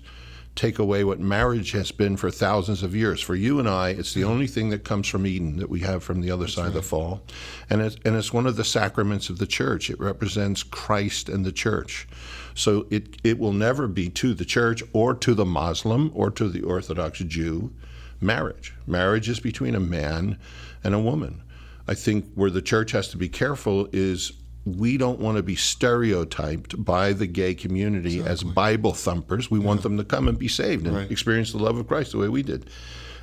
take 0.58 0.80
away 0.80 1.04
what 1.04 1.20
marriage 1.20 1.70
has 1.70 1.92
been 1.92 2.16
for 2.16 2.32
thousands 2.32 2.82
of 2.82 2.94
years. 2.94 3.20
For 3.20 3.36
you 3.36 3.60
and 3.60 3.68
I, 3.68 3.90
it's 3.90 4.12
the 4.12 4.22
mm-hmm. 4.22 4.30
only 4.30 4.46
thing 4.48 4.70
that 4.70 4.82
comes 4.82 5.06
from 5.06 5.24
Eden 5.24 5.56
that 5.58 5.70
we 5.70 5.80
have 5.80 6.02
from 6.02 6.20
the 6.20 6.32
other 6.32 6.48
side 6.48 6.66
of 6.66 6.74
the 6.74 6.82
fall, 6.82 7.22
and 7.70 7.80
it's, 7.80 7.96
and 8.04 8.16
it's 8.16 8.32
one 8.32 8.46
of 8.46 8.56
the 8.56 8.64
sacraments 8.64 9.30
of 9.30 9.38
the 9.38 9.46
church. 9.46 9.88
It 9.88 10.00
represents 10.00 10.64
Christ 10.64 11.28
and 11.28 11.46
the 11.46 11.52
church. 11.52 12.08
So 12.54 12.88
it, 12.90 13.18
it 13.22 13.38
will 13.38 13.52
never 13.52 13.86
be 13.86 14.10
to 14.10 14.34
the 14.34 14.44
church 14.44 14.82
or 14.92 15.14
to 15.14 15.32
the 15.32 15.44
Muslim 15.44 16.10
or 16.12 16.28
to 16.32 16.48
the 16.48 16.62
Orthodox 16.62 17.20
Jew 17.20 17.72
marriage. 18.20 18.74
Marriage 18.84 19.28
is 19.28 19.38
between 19.38 19.76
a 19.76 19.80
man 19.80 20.38
and 20.82 20.92
a 20.92 20.98
woman. 20.98 21.40
I 21.86 21.94
think 21.94 22.32
where 22.34 22.50
the 22.50 22.60
church 22.60 22.90
has 22.90 23.08
to 23.08 23.16
be 23.16 23.28
careful 23.28 23.88
is 23.92 24.32
we 24.76 24.96
don't 24.96 25.20
want 25.20 25.36
to 25.36 25.42
be 25.42 25.56
stereotyped 25.56 26.84
by 26.84 27.12
the 27.12 27.26
gay 27.26 27.54
community 27.54 28.20
as 28.20 28.42
Bible 28.42 28.92
thumpers. 28.92 29.50
We 29.50 29.58
want 29.58 29.82
them 29.82 29.96
to 29.96 30.04
come 30.04 30.28
and 30.28 30.38
be 30.38 30.48
saved 30.48 30.86
and 30.86 30.96
Right. 30.96 31.10
experience 31.10 31.52
the 31.52 31.58
love 31.58 31.78
of 31.78 31.86
Christ 31.86 32.12
the 32.12 32.18
way 32.18 32.28
we 32.28 32.42
did. 32.42 32.66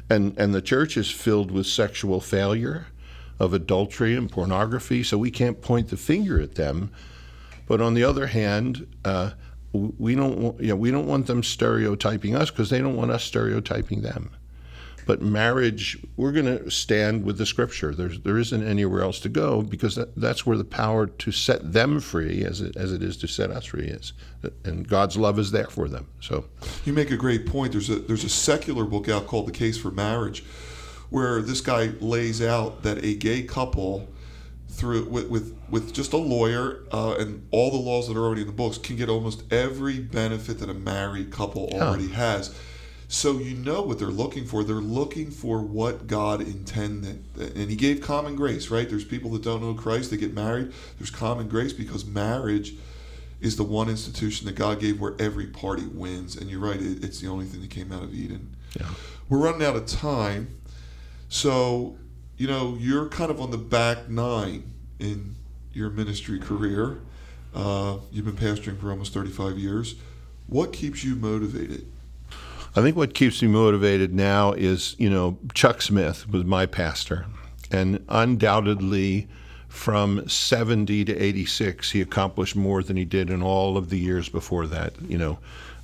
And 0.10 0.34
and 0.38 0.54
the 0.54 0.62
church 0.62 0.98
is 0.98 1.10
filled 1.10 1.52
with 1.52 1.66
sexual 1.66 2.22
failure, 2.22 2.88
of 3.40 3.54
adultery 3.54 4.16
and 4.16 4.32
pornography, 4.32 5.04
so 5.04 5.18
we 5.18 5.32
can't 5.32 5.62
point 5.62 5.90
the 5.90 5.98
finger 5.98 6.40
at 6.40 6.56
them. 6.56 6.90
But 7.68 7.82
on 7.82 7.94
the 7.94 8.04
other 8.04 8.28
hand, 8.28 8.88
uh, 9.04 9.32
we 9.74 10.16
don't 10.16 10.38
want, 10.38 10.62
you 10.62 10.70
know, 10.70 10.76
we 10.76 10.92
don't 10.92 11.08
want 11.08 11.28
them 11.28 11.44
stereotyping 11.44 12.36
us 12.36 12.50
because 12.50 12.70
they 12.70 12.80
don't 12.80 12.96
want 12.96 13.12
us 13.12 13.24
stereotyping 13.24 14.02
them. 14.04 14.30
But 15.06 15.22
marriage, 15.22 16.00
we're 16.18 16.32
going 16.32 16.46
to 16.46 16.72
stand 16.72 17.24
with 17.24 17.38
the 17.38 17.46
Scripture. 17.46 17.94
There's 17.94 18.20
there 18.22 18.38
isn't 18.40 18.64
anywhere 18.68 19.02
else 19.02 19.20
to 19.22 19.30
go 19.30 19.62
because 19.62 19.96
that, 19.96 20.16
that's 20.16 20.46
where 20.46 20.58
the 20.58 20.64
power 20.64 21.06
to 21.06 21.32
set 21.32 21.74
them 21.74 22.00
free, 22.00 22.44
as 22.44 22.62
it 22.62 22.76
as 22.76 22.92
it 22.92 23.04
is 23.04 23.16
to 23.18 23.28
set 23.28 23.52
us 23.52 23.66
free, 23.66 23.86
is, 23.86 24.14
and 24.64 24.88
God's 24.88 25.16
love 25.18 25.38
is 25.38 25.52
there 25.52 25.68
for 25.68 25.88
them. 25.88 26.08
So 26.22 26.46
You 26.86 26.94
make 26.94 27.12
a 27.12 27.18
great 27.18 27.46
point. 27.46 27.74
There's 27.74 27.90
a 27.90 27.98
there's 28.00 28.24
a 28.24 28.30
secular 28.30 28.84
book 28.86 29.08
out 29.08 29.28
called 29.28 29.48
The 29.48 29.52
Case 29.52 29.78
for 29.78 29.92
Marriage, 29.92 30.44
where 31.10 31.42
this 31.42 31.62
guy 31.62 31.92
lays 32.00 32.42
out 32.42 32.82
that 32.84 33.04
a 33.04 33.16
gay 33.16 33.44
couple, 33.44 34.08
through 34.70 35.06
with 35.06 35.28
with, 35.28 35.58
with 35.70 35.94
just 35.94 36.14
a 36.14 36.18
lawyer 36.18 36.84
uh, 36.92 37.16
and 37.20 37.48
all 37.52 37.70
the 37.70 37.78
laws 37.78 38.08
that 38.08 38.18
are 38.18 38.24
already 38.24 38.42
in 38.42 38.48
the 38.48 38.54
books, 38.54 38.80
can 38.80 38.96
get 38.96 39.10
almost 39.10 39.44
every 39.54 40.00
benefit 40.00 40.60
that 40.60 40.70
a 40.70 40.74
married 40.74 41.32
couple 41.32 41.70
already 41.74 42.08
has. 42.08 42.56
So 43.08 43.38
you 43.38 43.56
know 43.56 43.82
what 43.82 44.00
they're 44.00 44.08
looking 44.08 44.46
for. 44.46 44.64
They're 44.64 44.76
looking 44.76 45.30
for 45.30 45.62
what 45.62 46.08
God 46.08 46.42
intended, 46.42 47.24
and 47.38 47.70
He 47.70 47.76
gave 47.76 48.02
common 48.02 48.36
grace. 48.36 48.70
Right? 48.70 48.90
There's 48.90 49.06
people 49.06 49.32
that 49.32 49.44
don't 49.44 49.62
know 49.62 49.74
Christ. 49.74 50.12
They 50.12 50.18
get 50.18 50.34
married. 50.34 50.74
There's 50.98 51.12
common 51.12 51.48
grace 51.48 51.74
because 51.74 52.06
marriage 52.06 52.74
is 53.42 53.58
the 53.58 53.64
one 53.64 53.90
institution 53.90 54.48
that 54.48 54.56
God 54.56 54.80
gave 54.80 55.00
where 55.00 55.14
every 55.20 55.48
party 55.48 55.86
wins. 55.86 56.36
And 56.36 56.50
you're 56.50 56.60
right, 56.60 56.80
it's 56.82 57.20
the 57.20 57.28
only 57.28 57.46
thing 57.46 57.62
that 57.62 57.70
came 57.70 57.92
out 57.92 58.04
of 58.04 58.14
Eden. 58.14 58.56
Yeah. 58.80 58.88
We're 59.30 59.40
running 59.40 59.64
out 59.64 59.76
of 59.76 59.86
time. 59.86 60.56
So, 61.30 61.98
you 62.38 62.48
know, 62.48 62.76
you're 62.80 63.08
kind 63.10 63.32
of 63.32 63.42
on 63.42 63.52
the 63.52 63.58
back 63.58 64.10
nine 64.10 64.72
in 65.00 65.36
your 65.74 65.90
ministry 65.90 66.40
career. 66.40 67.00
Uh, 67.54 67.98
you've 68.12 68.26
been 68.26 68.36
pastoring 68.36 68.80
for 68.80 68.90
almost 68.90 69.14
35 69.14 69.58
years. 69.58 69.96
What 70.48 70.74
keeps 70.74 71.04
you 71.04 71.16
motivated? 71.16 71.86
I 72.76 72.82
think 72.82 72.98
what 72.98 73.14
keeps 73.14 73.42
me 73.42 73.48
motivated 73.48 74.14
now 74.14 74.52
is, 74.52 74.96
you 75.00 75.10
know, 75.10 75.38
Chuck 75.54 75.82
Smith 75.82 76.30
was 76.30 76.44
my 76.44 76.66
pastor, 76.66 77.26
and 77.72 78.04
undoubtedly 78.10 79.30
from 79.70 80.28
70 80.28 81.06
to 81.06 81.18
86, 81.18 81.92
he 81.92 82.02
accomplished 82.02 82.56
more 82.56 82.84
than 82.84 82.98
he 82.98 83.06
did 83.06 83.30
in 83.30 83.42
all 83.42 83.78
of 83.78 83.90
the 83.90 83.98
years 83.98 84.28
before 84.28 84.68
that, 84.68 84.94
you 85.08 85.18
know, 85.18 85.40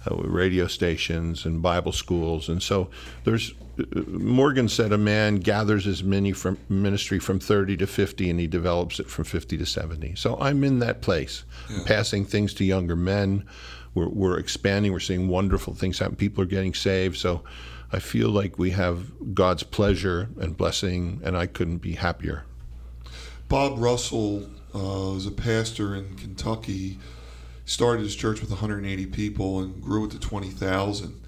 uh, 0.10 0.16
radio 0.16 0.68
stations 0.68 1.46
and 1.46 1.62
Bible 1.62 1.92
schools. 1.92 2.50
And 2.50 2.64
so 2.64 2.90
there's, 3.24 3.54
uh, 3.80 4.02
Morgan 4.08 4.68
said 4.68 4.92
a 4.92 4.98
man 4.98 5.38
gathers 5.38 5.86
his 5.86 6.04
mini 6.04 6.32
from 6.32 6.58
ministry 6.70 7.20
from 7.20 7.40
30 7.40 7.78
to 7.78 7.88
50 7.88 8.30
and 8.30 8.40
he 8.40 8.48
develops 8.48 9.00
it 9.00 9.10
from 9.10 9.26
50 9.26 9.58
to 9.58 9.66
70. 9.66 10.16
So 10.16 10.38
I'm 10.40 10.64
in 10.64 10.80
that 10.80 11.02
place, 11.02 11.44
passing 11.86 12.26
things 12.26 12.54
to 12.56 12.66
younger 12.66 12.96
men. 12.96 13.46
We're, 13.94 14.10
we're 14.10 14.40
expanding. 14.40 14.92
We're 14.92 15.00
seeing 15.00 15.28
wonderful 15.28 15.74
things 15.74 16.00
happen. 16.00 16.16
People 16.16 16.44
are 16.44 16.48
getting 16.48 16.74
saved. 16.74 17.18
So 17.18 17.44
I 17.92 18.00
feel 18.00 18.30
like 18.30 18.58
we 18.58 18.72
have 18.72 19.34
God's 19.34 19.64
pleasure 19.64 20.30
and 20.40 20.56
blessing, 20.56 21.22
and 21.24 21.36
I 21.36 21.46
couldn't 21.48 21.80
be 21.80 21.94
happier. 21.94 22.46
Bob 23.50 23.78
Russell 23.78 24.50
uh, 24.74 25.16
is 25.18 25.26
a 25.26 25.32
pastor 25.32 25.94
in 25.94 26.16
Kentucky. 26.16 27.00
Started 27.66 28.04
his 28.04 28.16
church 28.16 28.40
with 28.40 28.50
180 28.50 29.06
people 29.08 29.60
and 29.60 29.82
grew 29.82 30.06
it 30.06 30.12
to 30.12 30.20
20,000. 30.20 31.22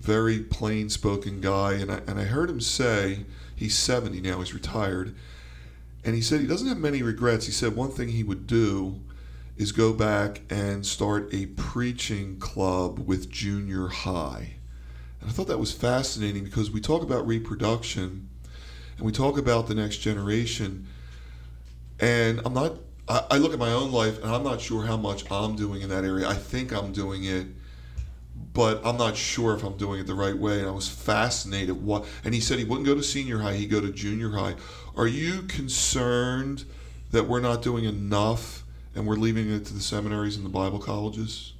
Very 0.00 0.40
plain 0.40 0.88
spoken 0.88 1.40
guy. 1.40 1.74
And 1.74 1.92
I, 1.92 2.00
and 2.06 2.18
I 2.18 2.24
heard 2.24 2.48
him 2.48 2.60
say, 2.60 3.26
he's 3.54 3.76
70 3.76 4.20
now, 4.20 4.38
he's 4.38 4.54
retired. 4.54 5.14
And 6.04 6.14
he 6.14 6.22
said 6.22 6.40
he 6.40 6.46
doesn't 6.46 6.68
have 6.68 6.78
many 6.78 7.02
regrets. 7.02 7.46
He 7.46 7.52
said 7.52 7.76
one 7.76 7.90
thing 7.90 8.08
he 8.08 8.22
would 8.22 8.46
do 8.46 9.00
is 9.58 9.72
go 9.72 9.92
back 9.92 10.40
and 10.48 10.86
start 10.86 11.28
a 11.34 11.46
preaching 11.46 12.38
club 12.38 13.00
with 13.00 13.28
junior 13.28 13.88
high. 13.88 14.54
And 15.20 15.28
I 15.28 15.32
thought 15.32 15.48
that 15.48 15.58
was 15.58 15.72
fascinating 15.72 16.44
because 16.44 16.70
we 16.70 16.80
talk 16.80 17.02
about 17.02 17.26
reproduction 17.26 18.28
and 18.96 19.06
we 19.06 19.12
talk 19.12 19.36
about 19.36 19.66
the 19.66 19.74
next 19.74 19.98
generation. 19.98 20.86
And 22.00 22.40
I'm 22.44 22.54
not. 22.54 22.76
I, 23.08 23.24
I 23.32 23.38
look 23.38 23.52
at 23.52 23.58
my 23.58 23.72
own 23.72 23.90
life, 23.90 24.22
and 24.22 24.32
I'm 24.32 24.44
not 24.44 24.60
sure 24.60 24.84
how 24.84 24.96
much 24.96 25.28
I'm 25.30 25.56
doing 25.56 25.82
in 25.82 25.88
that 25.88 26.04
area. 26.04 26.28
I 26.28 26.34
think 26.34 26.72
I'm 26.72 26.92
doing 26.92 27.24
it, 27.24 27.46
but 28.52 28.80
I'm 28.84 28.96
not 28.96 29.16
sure 29.16 29.54
if 29.54 29.64
I'm 29.64 29.76
doing 29.76 30.00
it 30.00 30.06
the 30.06 30.14
right 30.14 30.36
way. 30.36 30.60
And 30.60 30.68
I 30.68 30.72
was 30.72 30.88
fascinated. 30.88 31.82
What? 31.82 32.06
And 32.24 32.34
he 32.34 32.40
said 32.40 32.58
he 32.58 32.64
wouldn't 32.64 32.86
go 32.86 32.94
to 32.94 33.02
senior 33.02 33.38
high; 33.38 33.54
he'd 33.54 33.70
go 33.70 33.80
to 33.80 33.90
junior 33.90 34.30
high. 34.30 34.54
Are 34.96 35.08
you 35.08 35.42
concerned 35.42 36.64
that 37.10 37.26
we're 37.26 37.40
not 37.40 37.62
doing 37.62 37.84
enough, 37.84 38.64
and 38.94 39.06
we're 39.06 39.16
leaving 39.16 39.50
it 39.50 39.64
to 39.66 39.74
the 39.74 39.80
seminaries 39.80 40.36
and 40.36 40.44
the 40.44 40.50
Bible 40.50 40.78
colleges? 40.78 41.52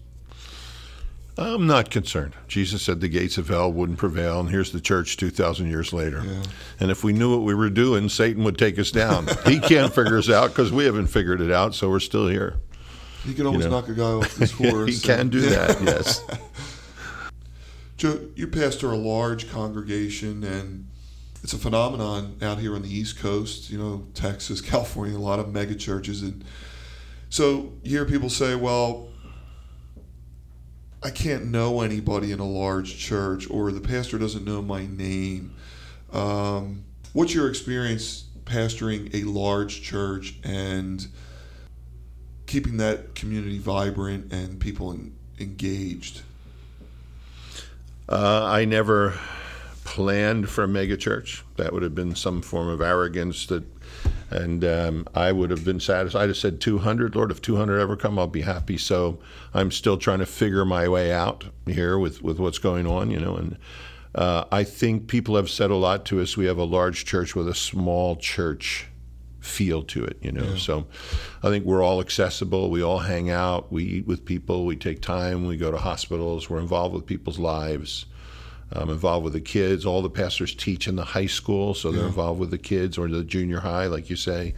I'm 1.37 1.68
not 1.68 1.90
concerned. 1.90 2.35
Jesus 2.49 2.82
said 2.82 3.00
the 3.00 3.08
gates 3.08 3.38
of 3.38 3.49
hell 3.49 3.73
wouldn't 3.73 3.99
prevail, 3.99 4.40
and 4.40 4.50
here's 4.50 4.73
the 4.73 4.80
church 4.80 5.16
2,000 5.16 5.70
years 5.70 5.92
later. 5.92 6.23
Yeah. 6.25 6.42
And 6.80 6.90
if 6.90 7.04
we 7.04 7.12
knew 7.12 7.30
what 7.30 7.44
we 7.44 7.54
were 7.54 7.70
doing, 7.70 8.08
Satan 8.08 8.42
would 8.42 8.58
take 8.58 8.76
us 8.76 8.90
down. 8.90 9.28
he 9.47 9.61
can't 9.61 9.94
figure 9.94 10.18
us 10.18 10.28
out 10.28 10.49
because 10.49 10.73
we 10.73 10.85
haven't 10.85 11.06
figured 11.06 11.40
it 11.40 11.52
out, 11.52 11.76
so 11.76 11.90
we're 11.90 12.00
still 12.00 12.26
here. 12.26 12.56
He 13.25 13.35
can 13.35 13.47
always 13.47 13.66
know. 13.66 13.73
knock 13.73 13.88
a 13.88 13.94
guy 13.94 14.02
off 14.02 14.37
his 14.37 14.50
horse. 14.52 15.00
he 15.00 15.00
can 15.00 15.28
do 15.28 15.40
that, 15.42 15.80
yes. 15.82 16.25
Joe, 17.97 18.20
you 18.35 18.47
pastor 18.47 18.90
a 18.90 18.97
large 18.97 19.50
congregation, 19.50 20.42
and 20.44 20.88
it's 21.42 21.52
a 21.52 21.58
phenomenon 21.58 22.37
out 22.42 22.58
here 22.58 22.75
on 22.75 22.82
the 22.82 22.92
East 22.92 23.18
Coast. 23.18 23.70
You 23.70 23.78
know, 23.78 24.06
Texas, 24.14 24.61
California, 24.62 25.16
a 25.16 25.18
lot 25.18 25.38
of 25.38 25.52
mega 25.52 25.75
churches, 25.75 26.23
and 26.23 26.44
so 27.30 27.73
you 27.82 27.90
hear 27.90 28.04
people 28.04 28.30
say, 28.30 28.54
"Well, 28.54 29.08
I 31.02 31.11
can't 31.11 31.47
know 31.47 31.80
anybody 31.80 32.32
in 32.32 32.40
a 32.40 32.47
large 32.47 32.99
church, 32.99 33.49
or 33.50 33.70
the 33.73 33.80
pastor 33.80 34.18
doesn't 34.18 34.44
know 34.44 34.62
my 34.62 34.87
name." 34.87 35.54
Um, 36.12 36.85
what's 37.12 37.35
your 37.35 37.49
experience 37.49 38.25
pastoring 38.44 39.14
a 39.14 39.25
large 39.25 39.82
church 39.82 40.37
and 40.42 41.06
keeping 42.47 42.78
that 42.78 43.14
community 43.14 43.58
vibrant 43.58 44.32
and 44.32 44.58
people 44.58 44.92
en- 44.92 45.14
engaged? 45.38 46.23
Uh, 48.08 48.44
I 48.47 48.64
never 48.64 49.18
planned 49.85 50.49
for 50.49 50.64
a 50.64 50.66
megachurch. 50.66 51.42
That 51.56 51.73
would 51.73 51.82
have 51.82 51.94
been 51.94 52.14
some 52.14 52.40
form 52.40 52.68
of 52.68 52.80
arrogance 52.80 53.47
that, 53.47 53.64
and 54.30 54.64
um, 54.64 55.06
I 55.14 55.32
would 55.32 55.50
have 55.50 55.64
been 55.64 55.80
satisfied. 55.80 56.23
I'd 56.23 56.28
have 56.28 56.37
said 56.37 56.61
200, 56.61 57.16
Lord, 57.16 57.30
if 57.30 57.40
200 57.40 57.78
ever 57.78 57.97
come, 57.97 58.18
I'll 58.18 58.26
be 58.26 58.42
happy. 58.42 58.76
So 58.76 59.18
I'm 59.54 59.70
still 59.70 59.97
trying 59.97 60.18
to 60.18 60.26
figure 60.26 60.64
my 60.64 60.88
way 60.88 61.12
out 61.12 61.44
here 61.66 61.99
with, 61.99 62.23
with 62.23 62.38
what's 62.38 62.58
going 62.58 62.87
on, 62.87 63.11
you 63.11 63.20
know, 63.20 63.37
and 63.37 63.56
uh, 64.14 64.44
I 64.50 64.64
think 64.64 65.06
people 65.06 65.37
have 65.37 65.50
said 65.50 65.70
a 65.70 65.76
lot 65.76 66.04
to 66.06 66.20
us. 66.20 66.37
We 66.37 66.47
have 66.47 66.58
a 66.58 66.64
large 66.64 67.04
church 67.04 67.35
with 67.35 67.49
a 67.49 67.54
small 67.54 68.16
church 68.16 68.88
feel 69.40 69.82
to 69.82 70.04
it, 70.04 70.18
you 70.20 70.32
know. 70.32 70.56
So 70.56 70.87
I 71.42 71.49
think 71.49 71.64
we're 71.64 71.82
all 71.82 72.00
accessible. 72.00 72.70
We 72.70 72.82
all 72.82 72.99
hang 72.99 73.30
out. 73.30 73.70
We 73.73 73.85
eat 73.85 74.06
with 74.06 74.25
people. 74.25 74.66
We 74.66 74.76
take 74.76 75.00
time. 75.00 75.47
We 75.47 75.56
go 75.56 75.70
to 75.70 75.78
hospitals. 75.78 76.50
We're 76.50 76.58
involved 76.58 76.94
with 76.94 77.06
people's 77.06 77.38
lives. 77.38 78.06
I'm 78.72 78.90
involved 78.90 79.25
with 79.25 79.32
the 79.32 79.40
kids. 79.40 79.87
All 79.87 80.02
the 80.02 80.10
pastors 80.10 80.54
teach 80.54 80.88
in 80.88 80.96
the 80.96 81.04
high 81.04 81.26
school, 81.26 81.75
so 81.75 81.90
they're 81.90 82.02
Yeah. 82.02 82.08
involved 82.08 82.38
with 82.40 82.50
the 82.50 82.58
kids 82.58 82.98
or 82.98 83.08
the 83.08 83.25
junior 83.25 83.60
high, 83.60 83.87
like 83.87 84.10
you 84.10 84.16
say. 84.16 84.54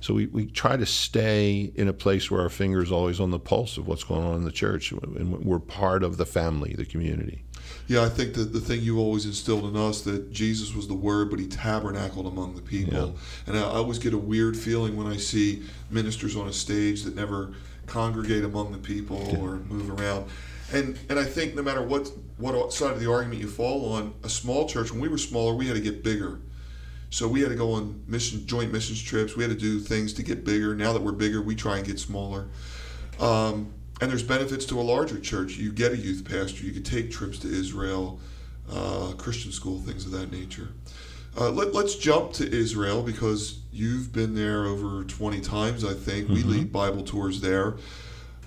So 0.00 0.14
we, 0.14 0.26
we 0.28 0.46
try 0.46 0.78
to 0.78 0.86
stay 0.86 1.70
in 1.74 1.86
a 1.86 1.92
place 1.92 2.30
where 2.30 2.40
our 2.40 2.48
finger 2.48 2.82
is 2.82 2.90
always 2.90 3.20
on 3.20 3.30
the 3.30 3.38
pulse 3.38 3.76
of 3.76 3.86
what's 3.86 4.02
going 4.04 4.24
on 4.24 4.36
in 4.36 4.44
the 4.44 4.52
church, 4.52 4.92
and 4.92 5.44
we're 5.44 5.58
part 5.58 6.02
of 6.02 6.16
the 6.16 6.24
family, 6.24 6.74
the 6.74 6.86
community. 6.86 7.44
Yeah, 7.86 8.02
I 8.02 8.08
think 8.08 8.34
that 8.34 8.52
the 8.52 8.60
thing 8.60 8.82
you 8.82 8.98
always 8.98 9.26
instilled 9.26 9.64
in 9.64 9.76
us 9.76 10.02
that 10.02 10.32
Jesus 10.32 10.74
was 10.74 10.86
the 10.86 10.94
Word, 10.94 11.30
but 11.30 11.38
He 11.38 11.46
tabernacled 11.46 12.26
among 12.26 12.54
the 12.54 12.62
people. 12.62 13.16
And 13.46 13.58
I, 13.58 13.62
I 13.62 13.76
always 13.76 13.98
get 13.98 14.14
a 14.14 14.18
weird 14.18 14.56
feeling 14.56 14.96
when 14.96 15.06
I 15.06 15.16
see 15.16 15.62
ministers 15.90 16.36
on 16.36 16.48
a 16.48 16.52
stage 16.52 17.02
that 17.02 17.16
never 17.16 17.54
congregate 17.86 18.44
among 18.44 18.72
the 18.72 18.78
people 18.78 19.18
or 19.38 19.56
move 19.56 19.90
around. 19.90 20.26
And 20.72 20.98
and 21.08 21.18
I 21.18 21.24
think 21.24 21.54
no 21.54 21.62
matter 21.62 21.82
what 21.82 22.12
what 22.36 22.72
side 22.72 22.92
of 22.92 23.00
the 23.00 23.10
argument 23.10 23.40
you 23.40 23.48
fall 23.48 23.92
on, 23.92 24.14
a 24.22 24.28
small 24.28 24.68
church. 24.68 24.90
When 24.92 25.00
we 25.00 25.08
were 25.08 25.18
smaller, 25.18 25.54
we 25.54 25.66
had 25.66 25.74
to 25.74 25.82
get 25.82 26.02
bigger. 26.02 26.40
So 27.10 27.26
we 27.26 27.40
had 27.40 27.48
to 27.48 27.56
go 27.56 27.72
on 27.72 28.04
mission 28.06 28.46
joint 28.46 28.72
missions 28.72 29.02
trips. 29.02 29.36
We 29.36 29.42
had 29.42 29.50
to 29.50 29.58
do 29.58 29.80
things 29.80 30.12
to 30.14 30.22
get 30.22 30.44
bigger. 30.44 30.74
Now 30.76 30.92
that 30.92 31.02
we're 31.02 31.12
bigger, 31.12 31.42
we 31.42 31.56
try 31.56 31.78
and 31.78 31.86
get 31.86 31.98
smaller. 31.98 32.48
Um, 33.18 33.74
and 34.00 34.10
there's 34.10 34.22
benefits 34.22 34.64
to 34.66 34.80
a 34.80 34.82
larger 34.82 35.18
church. 35.18 35.56
You 35.56 35.72
get 35.72 35.92
a 35.92 35.96
youth 35.96 36.26
pastor. 36.28 36.64
You 36.64 36.72
could 36.72 36.86
take 36.86 37.10
trips 37.10 37.38
to 37.40 37.48
Israel, 37.48 38.18
uh, 38.72 39.12
Christian 39.18 39.52
school, 39.52 39.78
things 39.80 40.06
of 40.06 40.12
that 40.12 40.32
nature. 40.32 40.68
Uh, 41.38 41.50
let, 41.50 41.74
us 41.76 41.96
jump 41.96 42.32
to 42.32 42.50
Israel 42.50 43.02
because 43.02 43.60
you've 43.72 44.12
been 44.12 44.34
there 44.34 44.64
over 44.64 45.04
20 45.04 45.40
times, 45.40 45.84
I 45.84 45.94
think. 45.94 46.28
We 46.28 46.42
lead 46.42 46.72
Bible 46.72 47.02
tours 47.02 47.40
there. 47.40 47.76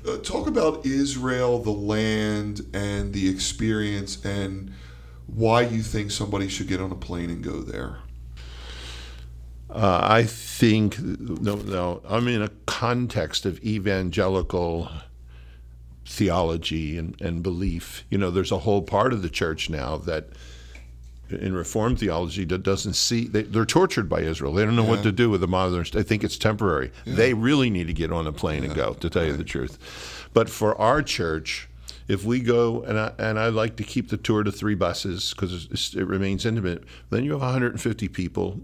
Uh, 0.06 0.18
talk 0.18 0.48
about 0.48 0.86
Israel, 0.86 1.60
the 1.60 1.72
land, 1.72 2.62
and 2.74 3.14
the 3.14 3.30
experience, 3.30 4.24
and 4.26 4.74
why 5.28 5.62
you 5.62 5.82
think 5.82 6.12
somebody 6.12 6.50
should 6.50 6.68
get 6.68 6.82
on 6.82 6.92
a 6.92 6.96
plane 6.96 7.30
and 7.30 7.42
go 7.42 7.62
there. 7.62 8.00
Uh, 9.70 10.02
I 10.04 10.24
think 10.24 11.00
no, 11.00 11.56
no. 11.56 12.02
I'm 12.08 12.28
in 12.28 12.42
a 12.42 12.50
context 12.66 13.46
of 13.46 13.64
evangelical 13.64 14.90
theology 16.14 16.98
and, 16.98 17.20
and 17.20 17.42
belief. 17.42 18.06
You 18.10 18.20
know, 18.20 18.30
there's 18.30 18.52
a 18.52 18.60
whole 18.60 18.84
part 18.84 19.14
of 19.14 19.24
the 19.24 19.30
church 19.30 19.70
now 19.70 19.98
that 19.98 20.28
in 21.30 21.56
Reformed 21.56 22.00
theology 22.00 22.46
that 22.46 22.62
doesn't 22.62 22.94
see 22.94 23.26
they, 23.28 23.42
they're 23.42 23.66
tortured 23.66 24.08
by 24.08 24.22
Israel. 24.22 24.54
They 24.54 24.64
don't 24.64 24.76
know 24.76 24.84
what 24.84 25.02
to 25.04 25.12
do 25.12 25.32
with 25.32 25.42
the 25.42 25.48
modern. 25.48 25.86
They 25.92 26.04
think 26.04 26.24
it's 26.24 26.38
temporary. 26.38 26.92
They 27.06 27.34
really 27.34 27.72
need 27.72 27.88
to 27.88 27.94
get 27.94 28.12
on 28.12 28.28
a 28.28 28.32
plane 28.32 28.64
and 28.64 28.76
go. 28.76 28.94
To 28.94 29.10
tell 29.10 29.26
you 29.26 29.36
the 29.36 29.44
truth, 29.44 30.30
but 30.34 30.50
for 30.50 30.80
our 30.80 31.02
church. 31.02 31.68
If 32.06 32.26
we 32.26 32.42
go 32.42 32.82
and 32.82 33.00
I, 33.00 33.14
and 33.18 33.40
I 33.40 33.48
like 33.48 33.78
to 33.78 33.84
keep 33.84 34.10
the 34.10 34.18
tour 34.18 34.44
to 34.44 34.52
three 34.52 34.76
buses 34.76 35.34
because 35.34 35.96
it 35.96 36.06
remains 36.06 36.46
intimate, 36.46 36.84
then 37.10 37.24
you 37.24 37.32
have 37.32 37.40
150 37.40 38.10
people 38.10 38.60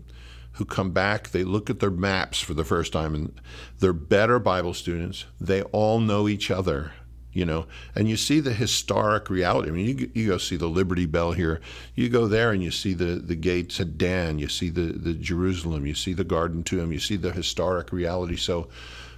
who 0.54 0.66
come 0.66 0.92
back. 0.92 1.30
They 1.30 1.46
look 1.46 1.70
at 1.70 1.80
their 1.80 1.90
maps 1.90 2.42
for 2.42 2.54
the 2.54 2.66
first 2.66 2.92
time, 2.92 3.16
and 3.16 3.42
they're 3.80 3.94
better 3.94 4.40
Bible 4.40 4.74
students. 4.74 5.24
They 5.40 5.62
all 5.62 6.02
know 6.02 6.28
each 6.28 6.52
other, 6.52 6.92
you 7.34 7.46
know. 7.46 7.66
And 7.96 8.10
you 8.10 8.18
see 8.18 8.40
the 8.40 8.54
historic 8.54 9.30
reality. 9.30 9.70
I 9.70 9.72
mean, 9.72 9.98
you, 9.98 10.12
you 10.14 10.28
go 10.30 10.38
see 10.38 10.58
the 10.58 10.68
Liberty 10.68 11.06
Bell 11.06 11.32
here. 11.32 11.62
You 11.96 12.10
go 12.10 12.28
there 12.28 12.52
and 12.52 12.64
you 12.64 12.72
see 12.72 12.94
the, 12.94 13.16
the 13.16 13.36
gates 13.36 13.80
at 13.80 13.98
Dan. 13.98 14.40
You 14.40 14.48
see 14.48 14.70
the, 14.70 14.94
the 14.94 15.14
Jerusalem. 15.14 15.86
You 15.86 15.96
see 15.96 16.14
the 16.14 16.24
Garden 16.24 16.64
Tomb. 16.64 16.92
You 16.92 17.00
see 17.00 17.16
the 17.16 17.32
historic 17.32 17.92
reality. 17.92 18.36
So, 18.36 18.68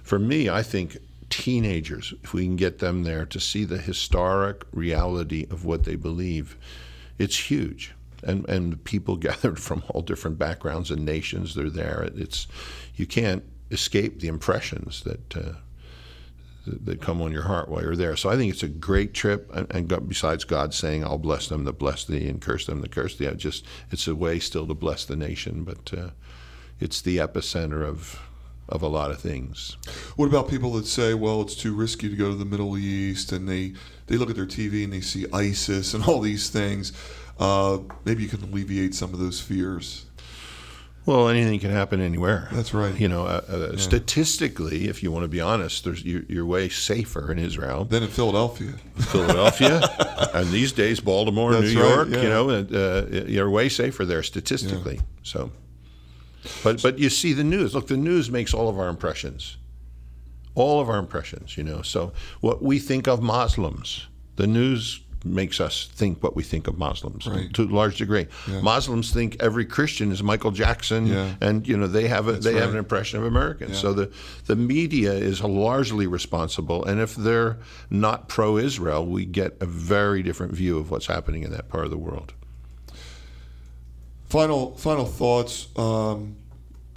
for 0.02 0.18
me, 0.18 0.48
I 0.48 0.62
think 0.62 0.98
teenagers, 1.30 2.12
if 2.22 2.34
we 2.34 2.44
can 2.44 2.56
get 2.56 2.80
them 2.80 3.04
there 3.04 3.24
to 3.24 3.40
see 3.40 3.64
the 3.64 3.78
historic 3.78 4.64
reality 4.72 5.46
of 5.50 5.64
what 5.64 5.84
they 5.84 5.96
believe, 5.96 6.56
it's 7.18 7.50
huge. 7.50 7.94
And 8.22 8.48
and 8.48 8.82
people 8.84 9.16
gathered 9.28 9.58
from 9.58 9.82
all 9.88 10.02
different 10.02 10.38
backgrounds 10.38 10.90
and 10.90 11.04
nations, 11.04 11.54
they're 11.54 11.70
there. 11.70 12.10
It's 12.14 12.46
you 12.96 13.06
can't 13.06 13.44
escape 13.70 14.20
the 14.20 14.28
impressions 14.28 15.02
that. 15.04 15.36
Uh, 15.36 15.52
that 16.66 17.00
come 17.00 17.20
on 17.20 17.32
your 17.32 17.42
heart 17.42 17.68
while 17.68 17.82
you're 17.82 17.96
there. 17.96 18.16
So 18.16 18.30
I 18.30 18.36
think 18.36 18.52
it's 18.52 18.62
a 18.62 18.68
great 18.68 19.14
trip. 19.14 19.50
And, 19.52 19.88
besides 20.08 20.44
God 20.44 20.74
saying, 20.74 21.04
"I'll 21.04 21.18
bless 21.18 21.48
them 21.48 21.64
that 21.64 21.78
bless 21.78 22.04
thee, 22.04 22.28
and 22.28 22.40
curse 22.40 22.66
them 22.66 22.80
that 22.82 22.92
curse 22.92 23.16
thee," 23.16 23.28
I 23.28 23.34
just 23.34 23.64
it's 23.90 24.06
a 24.06 24.14
way 24.14 24.38
still 24.38 24.66
to 24.66 24.74
bless 24.74 25.04
the 25.04 25.16
nation. 25.16 25.64
But 25.64 25.92
uh, 25.96 26.10
it's 26.80 27.00
the 27.00 27.18
epicenter 27.18 27.84
of 27.84 28.20
of 28.68 28.82
a 28.82 28.88
lot 28.88 29.10
of 29.10 29.20
things. 29.20 29.76
What 30.16 30.26
about 30.26 30.48
people 30.48 30.72
that 30.74 30.86
say, 30.86 31.14
"Well, 31.14 31.42
it's 31.42 31.56
too 31.56 31.74
risky 31.74 32.08
to 32.08 32.16
go 32.16 32.30
to 32.30 32.36
the 32.36 32.44
Middle 32.44 32.78
East," 32.78 33.32
and 33.32 33.48
they 33.48 33.74
they 34.06 34.16
look 34.16 34.30
at 34.30 34.36
their 34.36 34.46
TV 34.46 34.84
and 34.84 34.92
they 34.92 35.00
see 35.00 35.26
ISIS 35.32 35.94
and 35.94 36.04
all 36.04 36.20
these 36.20 36.48
things? 36.48 36.92
Uh, 37.38 37.78
maybe 38.04 38.22
you 38.22 38.28
can 38.28 38.42
alleviate 38.42 38.94
some 38.94 39.12
of 39.12 39.18
those 39.18 39.40
fears. 39.40 40.06
Well, 41.04 41.28
anything 41.28 41.58
can 41.58 41.70
happen 41.70 42.00
anywhere. 42.00 42.48
That's 42.52 42.72
right. 42.72 42.98
You 42.98 43.08
know, 43.08 43.26
uh, 43.26 43.40
uh, 43.48 43.76
statistically, 43.76 44.86
if 44.86 45.02
you 45.02 45.10
want 45.10 45.24
to 45.24 45.28
be 45.28 45.40
honest, 45.40 45.82
there's 45.82 46.04
you're, 46.04 46.22
you're 46.28 46.46
way 46.46 46.68
safer 46.68 47.32
in 47.32 47.40
Israel, 47.40 47.84
than 47.84 48.04
in 48.04 48.08
Philadelphia, 48.08 48.74
Philadelphia, 48.94 49.80
and 50.34 50.48
these 50.50 50.70
days 50.70 51.00
Baltimore, 51.00 51.52
That's 51.52 51.72
New 51.74 51.82
right, 51.82 51.94
York. 51.94 52.08
yeah. 52.10 52.22
You 52.22 52.28
know, 52.28 52.50
uh, 52.50 53.24
you're 53.26 53.50
way 53.50 53.68
safer 53.68 54.04
there 54.04 54.22
statistically. 54.22 55.00
So, 55.24 55.50
but 56.62 56.80
but 56.80 57.00
you 57.00 57.10
see 57.10 57.32
the 57.32 57.44
news. 57.44 57.74
Look, 57.74 57.88
the 57.88 57.96
news 57.96 58.30
makes 58.30 58.54
all 58.54 58.68
of 58.68 58.78
our 58.78 58.88
impressions, 58.88 59.56
all 60.54 60.80
of 60.80 60.88
our 60.88 60.98
impressions. 60.98 61.56
You 61.56 61.64
know, 61.64 61.82
so 61.82 62.12
what 62.40 62.62
we 62.62 62.78
think 62.78 63.08
of 63.08 63.20
Muslims, 63.20 64.06
the 64.36 64.46
news 64.46 65.00
makes 65.24 65.60
us 65.60 65.88
think 65.92 66.22
what 66.22 66.34
we 66.34 66.42
think 66.42 66.66
of 66.66 66.76
Muslims 66.78 67.26
Right. 67.26 67.52
to 67.54 67.62
a 67.62 67.64
large 67.64 67.98
degree. 67.98 68.26
Muslims 68.62 69.12
think 69.12 69.36
every 69.40 69.64
Christian 69.64 70.10
is 70.12 70.22
Michael 70.22 70.50
Jackson, 70.50 71.06
Yeah. 71.06 71.34
and 71.40 71.66
you 71.66 71.76
know 71.76 71.86
they 71.86 72.08
have 72.08 72.28
a, 72.28 72.32
they 72.32 72.54
have 72.54 72.70
an 72.70 72.76
impression 72.78 73.18
of 73.20 73.24
Americans. 73.24 73.72
Yeah. 73.72 73.78
So 73.78 73.92
the 73.92 74.10
the 74.46 74.56
media 74.56 75.12
is 75.12 75.42
largely 75.42 76.06
responsible, 76.06 76.84
and 76.84 77.00
if 77.00 77.14
they're 77.14 77.58
not 77.90 78.28
pro-Israel, 78.28 79.06
we 79.06 79.24
get 79.24 79.56
a 79.60 79.66
very 79.66 80.22
different 80.22 80.52
view 80.52 80.78
of 80.78 80.90
what's 80.90 81.06
happening 81.06 81.42
in 81.42 81.50
that 81.52 81.68
part 81.68 81.84
of 81.84 81.90
the 81.90 81.98
world. 81.98 82.32
Final 84.28 84.76
final 84.76 85.04
thoughts. 85.04 85.68
Um, 85.76 86.36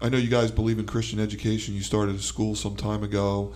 I 0.01 0.09
know 0.09 0.17
you 0.17 0.29
guys 0.29 0.51
believe 0.51 0.79
in 0.79 0.85
Christian 0.85 1.19
education. 1.19 1.73
You 1.73 1.81
started 1.81 2.15
a 2.15 2.19
school 2.19 2.55
some 2.55 2.75
time 2.75 3.03
ago. 3.03 3.53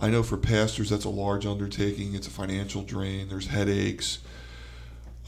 I 0.00 0.10
know 0.10 0.22
for 0.22 0.36
pastors 0.36 0.90
that's 0.90 1.04
a 1.04 1.10
large 1.10 1.46
undertaking. 1.46 2.14
It's 2.14 2.26
a 2.26 2.30
financial 2.30 2.82
drain. 2.82 3.28
There's 3.28 3.46
headaches. 3.46 4.18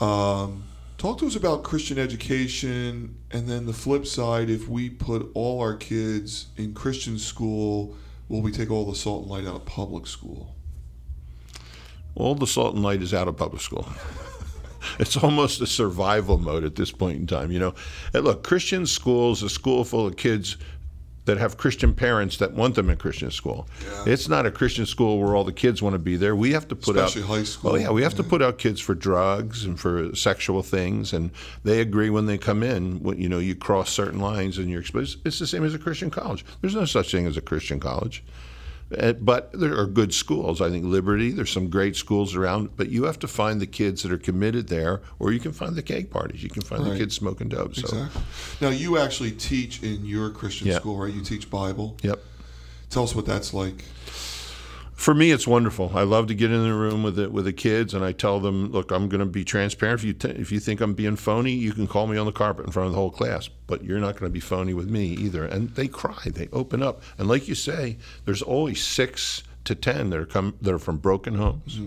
Um, 0.01 0.65
talk 0.99 1.19
to 1.19 1.27
us 1.27 1.37
about 1.37 1.63
Christian 1.63 1.99
education, 1.99 3.17
and 3.31 3.49
then 3.49 3.67
the 3.67 3.73
flip 3.73 4.07
side. 4.07 4.51
If 4.51 4.69
we 4.69 4.91
put 4.91 5.31
all 5.35 5.61
our 5.61 5.75
kids 5.75 6.47
in 6.57 6.75
Christian 6.75 7.19
school, 7.19 7.97
will 8.29 8.43
we 8.43 8.53
take 8.53 8.71
all 8.71 8.85
the 8.85 8.97
salt 8.97 9.23
and 9.23 9.31
light 9.31 9.47
out 9.47 9.57
of 9.57 9.65
public 9.65 10.07
school? 10.07 10.55
All 12.15 12.35
the 12.35 12.47
salt 12.47 12.75
and 12.75 12.83
light 12.83 13.03
is 13.03 13.15
out 13.15 13.29
of 13.29 13.37
public 13.37 13.63
school. 13.63 13.87
it's 14.99 15.17
almost 15.17 15.61
a 15.61 15.67
survival 15.67 16.39
mode 16.39 16.65
at 16.65 16.77
this 16.77 16.91
point 16.91 17.19
in 17.19 17.27
time. 17.27 17.51
You 17.51 17.59
know, 17.59 17.75
and 18.15 18.25
look, 18.25 18.43
Christian 18.43 18.87
schools, 18.87 19.43
a 19.43 19.49
school 19.49 19.85
full 19.85 20.07
of 20.07 20.17
kids 20.17 20.57
that 21.27 21.39
have 21.39 21.57
Christian 21.57 21.93
parents 21.93 22.39
that 22.39 22.53
want 22.53 22.77
them 22.77 22.89
in 22.89 22.97
Christian 22.97 23.31
school. 23.31 23.69
Yeah. 23.85 24.13
It's 24.13 24.29
not 24.29 24.47
a 24.47 24.51
Christian 24.51 24.87
school 24.87 25.19
where 25.19 25.37
all 25.37 25.45
the 25.45 25.53
kids 25.53 25.83
want 25.83 25.95
to 25.95 25.99
be 25.99 26.17
there. 26.17 26.35
We 26.35 26.53
have 26.53 26.67
to 26.69 26.77
put 26.77 26.97
out 26.97 27.09
Especially 27.09 27.23
out 27.23 27.39
high 27.39 27.45
school. 27.45 27.73
Oh 27.73 27.75
yeah, 27.75 27.91
we 27.91 28.03
have 28.03 28.15
to 28.15 28.23
put 28.23 28.43
out 28.43 28.59
kids 28.59 28.81
for 28.81 28.95
drugs 28.95 29.65
and 29.65 29.79
for 29.79 30.15
sexual 30.15 30.63
things, 30.63 31.13
and 31.13 31.31
they 31.65 31.81
agree 31.81 32.11
when 32.11 32.27
they 32.27 32.39
come 32.39 32.63
in. 32.63 33.03
When, 33.03 33.21
you 33.21 33.29
know, 33.29 33.39
you 33.39 33.55
cross 33.55 33.91
certain 33.91 34.21
lines 34.21 34.59
and 34.59 34.71
you're 34.71 34.81
exposed. 34.81 35.19
It's 35.27 35.39
the 35.39 35.47
same 35.47 35.65
as 35.65 35.75
a 35.75 35.79
Christian 35.79 36.11
college. 36.11 36.45
There's 36.61 36.75
no 36.75 36.85
such 36.85 37.11
thing 37.11 37.27
as 37.27 37.37
a 37.37 37.43
Christian 37.43 37.81
college. 37.81 38.25
Uh, 38.97 39.13
but 39.15 39.51
there 39.53 39.77
are 39.77 39.87
good 39.87 40.15
schools. 40.15 40.61
I 40.61 40.71
think 40.71 40.85
Liberty, 40.85 41.33
there's 41.33 41.51
some 41.51 41.69
great 41.69 41.97
schools 41.97 42.37
around, 42.37 42.77
but 42.77 42.89
you 42.89 43.03
have 43.05 43.19
to 43.19 43.27
find 43.29 43.61
the 43.61 43.67
kids 43.67 44.03
that 44.05 44.13
are 44.13 44.19
committed 44.19 44.69
there, 44.69 45.01
or 45.19 45.33
you 45.33 45.41
can 45.41 45.53
find 45.53 45.75
the 45.75 45.83
cake 45.83 46.09
parties. 46.11 46.43
You 46.43 46.51
can 46.51 46.63
find 46.63 46.85
the 46.85 46.97
kids 46.97 47.15
smoking 47.17 47.49
dope. 47.49 47.75
So, 47.75 47.83
Exactly. 47.83 48.23
Now 48.61 48.69
you 48.69 48.97
actually 48.99 49.33
teach 49.33 49.83
in 49.83 50.05
your 50.05 50.31
Christian 50.31 50.69
Yeah. 50.69 50.77
school, 50.79 50.99
right? 50.99 51.13
You 51.13 51.23
teach 51.23 51.51
Bible. 51.51 51.97
yep. 52.03 52.23
Tell 52.89 53.03
us 53.03 53.15
what 53.17 53.27
that's 53.27 53.53
like. 53.53 53.85
For 55.07 55.15
me, 55.15 55.31
it's 55.31 55.47
wonderful. 55.47 55.93
I 55.95 56.03
love 56.03 56.27
to 56.27 56.35
get 56.35 56.51
in 56.51 56.65
the 56.65 56.75
room 56.75 57.05
with 57.05 57.15
the, 57.15 57.31
with 57.31 57.45
the 57.45 57.53
kids, 57.53 57.95
and 57.95 58.05
I 58.05 58.11
tell 58.11 58.41
them, 58.41 58.73
"Look, 58.73 58.91
I'm 58.91 59.09
going 59.09 59.21
to 59.21 59.25
be 59.25 59.45
transparent. 59.45 60.01
If 60.01 60.05
you 60.05 60.13
t- 60.13 60.31
if 60.31 60.51
you 60.51 60.59
think 60.59 60.81
I'm 60.81 60.95
being 60.95 61.15
phony, 61.15 61.53
you 61.53 61.73
can 61.73 61.87
call 61.87 62.09
me 62.09 62.17
on 62.17 62.27
the 62.27 62.33
carpet 62.33 62.67
in 62.67 62.73
front 62.73 62.89
of 62.89 62.93
the 62.93 62.99
whole 62.99 63.13
class, 63.13 63.49
but 63.69 63.85
you're 63.85 64.01
not 64.01 64.19
going 64.19 64.29
to 64.29 64.35
be 64.35 64.41
phony 64.41 64.75
with 64.75 64.91
me 64.91 65.13
either." 65.13 65.45
And 65.45 65.71
they 65.77 65.87
cry, 65.87 66.25
they 66.27 66.49
open 66.53 66.83
up, 66.83 67.05
and 67.19 67.29
like 67.29 67.47
you 67.47 67.55
say, 67.55 67.99
there's 68.25 68.43
always 68.43 68.85
six 68.85 69.45
to 69.63 69.77
ten 69.77 70.11
that 70.11 70.19
are 70.19 70.27
come 70.27 70.57
that 70.61 70.75
are 70.75 70.81
from 70.81 70.97
broken 70.99 71.37
homes, 71.37 71.79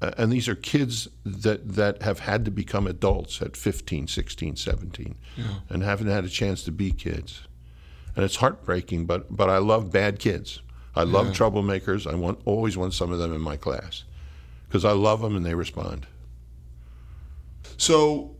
Uh, 0.00 0.12
and 0.16 0.30
these 0.30 0.46
are 0.48 0.54
kids 0.54 1.08
that 1.26 1.74
that 1.74 2.02
have 2.02 2.20
had 2.20 2.44
to 2.44 2.52
become 2.52 2.86
adults 2.86 3.42
at 3.42 3.56
15, 3.56 4.06
16, 4.06 4.54
17, 4.54 5.16
and 5.68 5.82
haven't 5.82 6.06
had 6.06 6.24
a 6.24 6.28
chance 6.28 6.62
to 6.62 6.70
be 6.70 6.92
kids 6.92 7.48
and 8.14 8.24
it's 8.24 8.36
heartbreaking. 8.36 9.06
But 9.06 9.36
but 9.36 9.48
I 9.48 9.58
love 9.58 9.90
bad 9.92 10.18
kids. 10.18 10.60
I 10.98 11.04
love 11.04 11.28
Yeah. 11.28 11.32
troublemakers. 11.32 12.10
I 12.10 12.14
want 12.16 12.40
always 12.44 12.76
want 12.76 12.92
some 12.92 13.12
of 13.12 13.18
them 13.18 13.32
in 13.32 13.40
my 13.40 13.56
class 13.56 14.02
because 14.68 14.84
I 14.84 14.92
love 14.92 15.22
them 15.22 15.36
and 15.36 15.46
they 15.46 15.54
respond. 15.54 16.06
So 17.76 18.32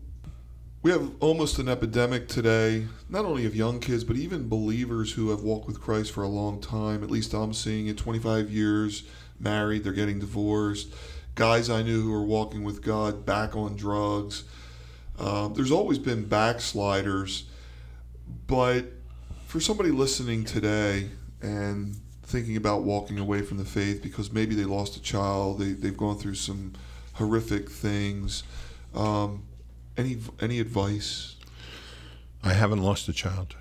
we 0.83 0.91
have 0.91 1.11
almost 1.21 1.59
an 1.59 1.69
epidemic 1.69 2.29
today, 2.29 2.87
not 3.09 3.25
only 3.25 3.47
of 3.47 3.55
young 3.55 3.79
kids, 3.81 4.05
but 4.05 4.17
even 4.17 4.49
believers 4.49 5.13
who 5.13 5.31
have 5.31 5.43
walked 5.43 5.67
with 5.67 5.81
Christ 5.81 6.13
for 6.13 6.23
a 6.23 6.29
long 6.29 6.61
time. 6.61 7.03
At 7.03 7.11
least 7.11 7.33
I'm 7.35 7.53
seeing 7.53 7.87
it 7.87 7.97
25 7.97 8.51
years, 8.51 9.05
married, 9.39 9.85
they're 9.85 9.93
getting 9.93 10.19
divorced. 10.19 10.89
Guys 11.35 11.71
I 11.71 11.83
knew 11.83 12.03
who 12.03 12.13
are 12.13 12.25
walking 12.25 12.65
with 12.65 12.83
God 12.83 13.25
back 13.25 13.55
on 13.57 13.77
drugs. 13.77 14.45
Um, 15.19 15.55
there's 15.55 15.71
always 15.73 15.99
been 15.99 16.25
backsliders, 16.25 17.45
but 18.47 18.87
for 19.47 19.61
somebody 19.61 19.91
listening 19.91 20.45
today 20.45 21.11
and 21.41 21.97
thinking 22.29 22.57
about 22.57 22.83
walking 22.83 23.19
away 23.19 23.41
from 23.41 23.57
the 23.57 23.65
faith 23.65 24.03
because 24.03 24.31
maybe 24.31 24.55
they 24.55 24.65
lost 24.65 24.97
a 24.97 25.03
child, 25.03 25.59
they, 25.59 25.73
they've 25.73 25.97
gone 25.97 26.19
through 26.19 26.35
some 26.35 26.75
horrific 27.15 27.71
things. 27.71 28.43
Um, 28.95 29.45
any 29.97 30.19
any 30.41 30.61
advice? 30.61 31.37
I 32.45 32.53
haven't 32.53 32.83
lost 32.83 33.09
a 33.09 33.13
child. 33.15 33.57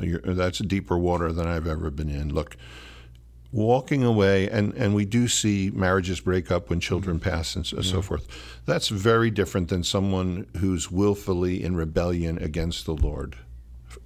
You're, 0.00 0.20
that's 0.20 0.58
deeper 0.58 0.98
water 0.98 1.32
than 1.32 1.46
I've 1.46 1.66
ever 1.66 1.90
been 1.90 2.08
in. 2.08 2.32
Look, 2.32 2.56
walking 3.50 4.04
away, 4.04 4.48
and, 4.48 4.74
and 4.74 4.94
we 4.94 5.04
do 5.04 5.26
see 5.26 5.70
marriages 5.74 6.20
break 6.20 6.50
up 6.50 6.70
when 6.70 6.80
children 6.80 7.18
pass 7.18 7.56
and 7.56 7.66
so, 7.66 7.80
so 7.80 8.02
forth. 8.02 8.26
That's 8.64 8.88
very 8.88 9.30
different 9.30 9.68
than 9.68 9.84
someone 9.84 10.46
who's 10.58 10.90
willfully 10.90 11.62
in 11.62 11.76
rebellion 11.76 12.38
against 12.38 12.86
the 12.86 12.94
Lord 12.94 13.36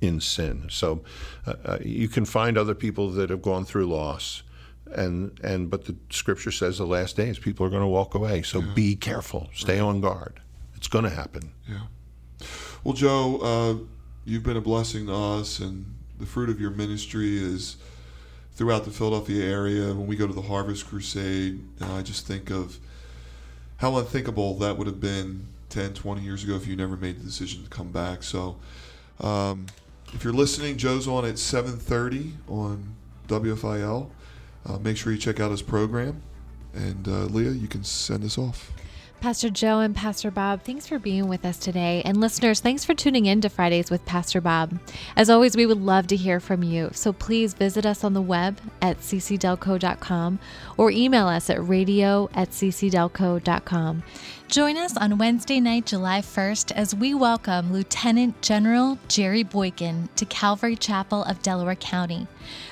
in 0.00 0.20
sin. 0.20 0.66
So 0.70 1.02
uh, 1.46 1.54
uh, 1.64 1.78
you 1.82 2.08
can 2.08 2.24
find 2.24 2.58
other 2.58 2.74
people 2.74 3.10
that 3.10 3.30
have 3.30 3.42
gone 3.42 3.64
through 3.64 3.86
loss. 3.86 4.42
And, 4.92 5.38
and 5.42 5.68
but 5.68 5.86
the 5.86 5.96
scripture 6.10 6.52
says 6.52 6.78
the 6.78 6.86
last 6.86 7.16
days 7.16 7.38
people 7.38 7.66
are 7.66 7.70
going 7.70 7.82
to 7.82 7.88
walk 7.88 8.14
away. 8.14 8.42
So 8.42 8.62
be 8.62 8.94
careful, 8.94 9.48
stay 9.52 9.80
on 9.80 10.00
guard. 10.00 10.40
It's 10.76 10.88
going 10.88 11.04
to 11.04 11.10
happen. 11.10 11.52
Yeah. 11.68 12.46
Well, 12.84 12.94
Joe, 12.94 13.38
uh, 13.42 13.84
you've 14.24 14.44
been 14.44 14.56
a 14.56 14.60
blessing 14.60 15.06
to 15.06 15.14
us, 15.14 15.58
and 15.58 15.92
the 16.18 16.26
fruit 16.26 16.48
of 16.50 16.60
your 16.60 16.70
ministry 16.70 17.36
is 17.36 17.76
throughout 18.54 18.84
the 18.84 18.90
Philadelphia 18.90 19.44
area. 19.44 19.86
When 19.88 20.06
we 20.06 20.14
go 20.14 20.26
to 20.26 20.32
the 20.32 20.42
Harvest 20.42 20.86
Crusade, 20.86 21.60
uh, 21.80 21.94
I 21.94 22.02
just 22.02 22.26
think 22.26 22.50
of 22.50 22.78
how 23.78 23.96
unthinkable 23.96 24.56
that 24.58 24.78
would 24.78 24.86
have 24.86 25.00
been 25.00 25.48
10, 25.70 25.94
20 25.94 26.22
years 26.22 26.44
ago 26.44 26.54
if 26.54 26.66
you 26.66 26.76
never 26.76 26.96
made 26.96 27.18
the 27.18 27.24
decision 27.24 27.64
to 27.64 27.68
come 27.68 27.90
back. 27.90 28.22
So, 28.22 28.56
um, 29.20 29.66
if 30.12 30.24
you're 30.24 30.32
listening, 30.32 30.76
Joe's 30.76 31.08
on 31.08 31.24
at 31.24 31.34
7:30 31.34 32.32
on 32.48 32.94
WFIL. 33.28 34.10
Uh, 34.64 34.78
make 34.78 34.96
sure 34.96 35.12
you 35.12 35.18
check 35.18 35.40
out 35.40 35.50
his 35.50 35.62
program. 35.62 36.22
And 36.74 37.06
uh, 37.08 37.24
Leah, 37.26 37.52
you 37.52 37.68
can 37.68 37.84
send 37.84 38.24
us 38.24 38.36
off. 38.36 38.72
Pastor 39.20 39.50
Joe 39.50 39.80
and 39.80 39.94
Pastor 39.94 40.30
Bob, 40.30 40.62
thanks 40.62 40.86
for 40.86 40.98
being 40.98 41.26
with 41.26 41.44
us 41.44 41.56
today. 41.56 42.02
And 42.04 42.20
listeners, 42.20 42.60
thanks 42.60 42.84
for 42.84 42.94
tuning 42.94 43.26
in 43.26 43.40
to 43.40 43.48
Fridays 43.48 43.90
with 43.90 44.04
Pastor 44.04 44.40
Bob. 44.40 44.78
As 45.16 45.28
always, 45.28 45.56
we 45.56 45.66
would 45.66 45.80
love 45.80 46.06
to 46.08 46.16
hear 46.16 46.38
from 46.38 46.62
you. 46.62 46.90
So 46.92 47.12
please 47.12 47.54
visit 47.54 47.84
us 47.84 48.04
on 48.04 48.12
the 48.12 48.22
web 48.22 48.60
at 48.80 49.00
ccdelco.com 49.00 50.38
or 50.76 50.90
email 50.90 51.26
us 51.26 51.50
at 51.50 51.66
radio 51.66 52.30
at 52.34 52.50
ccdelco.com. 52.50 54.02
Join 54.48 54.76
us 54.76 54.96
on 54.96 55.18
Wednesday 55.18 55.58
night, 55.58 55.86
July 55.86 56.20
1st, 56.20 56.70
as 56.70 56.94
we 56.94 57.14
welcome 57.14 57.72
Lieutenant 57.72 58.40
General 58.42 58.96
Jerry 59.08 59.42
Boykin 59.42 60.08
to 60.14 60.24
Calvary 60.24 60.76
Chapel 60.76 61.24
of 61.24 61.42
Delaware 61.42 61.74
County. 61.74 62.28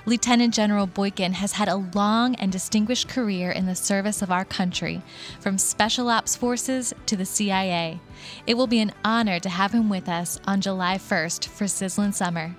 Lieutenant 0.06 0.54
General 0.54 0.86
Boykin 0.86 1.32
has 1.32 1.52
had 1.54 1.66
a 1.66 1.74
long 1.74 2.36
and 2.36 2.52
distinguished 2.52 3.08
career 3.08 3.50
in 3.50 3.66
the 3.66 3.74
service 3.74 4.22
of 4.22 4.30
our 4.30 4.44
country, 4.44 5.02
from 5.40 5.58
Special 5.58 6.08
Ops 6.08 6.33
Forces 6.36 6.92
to 7.06 7.16
the 7.16 7.24
CIA. 7.24 8.00
It 8.46 8.54
will 8.54 8.66
be 8.66 8.80
an 8.80 8.92
honor 9.04 9.38
to 9.40 9.48
have 9.48 9.72
him 9.72 9.88
with 9.88 10.08
us 10.08 10.38
on 10.46 10.60
July 10.60 10.98
1st 10.98 11.48
for 11.48 11.64
Sizzlin' 11.64 12.14
Summer. 12.14 12.54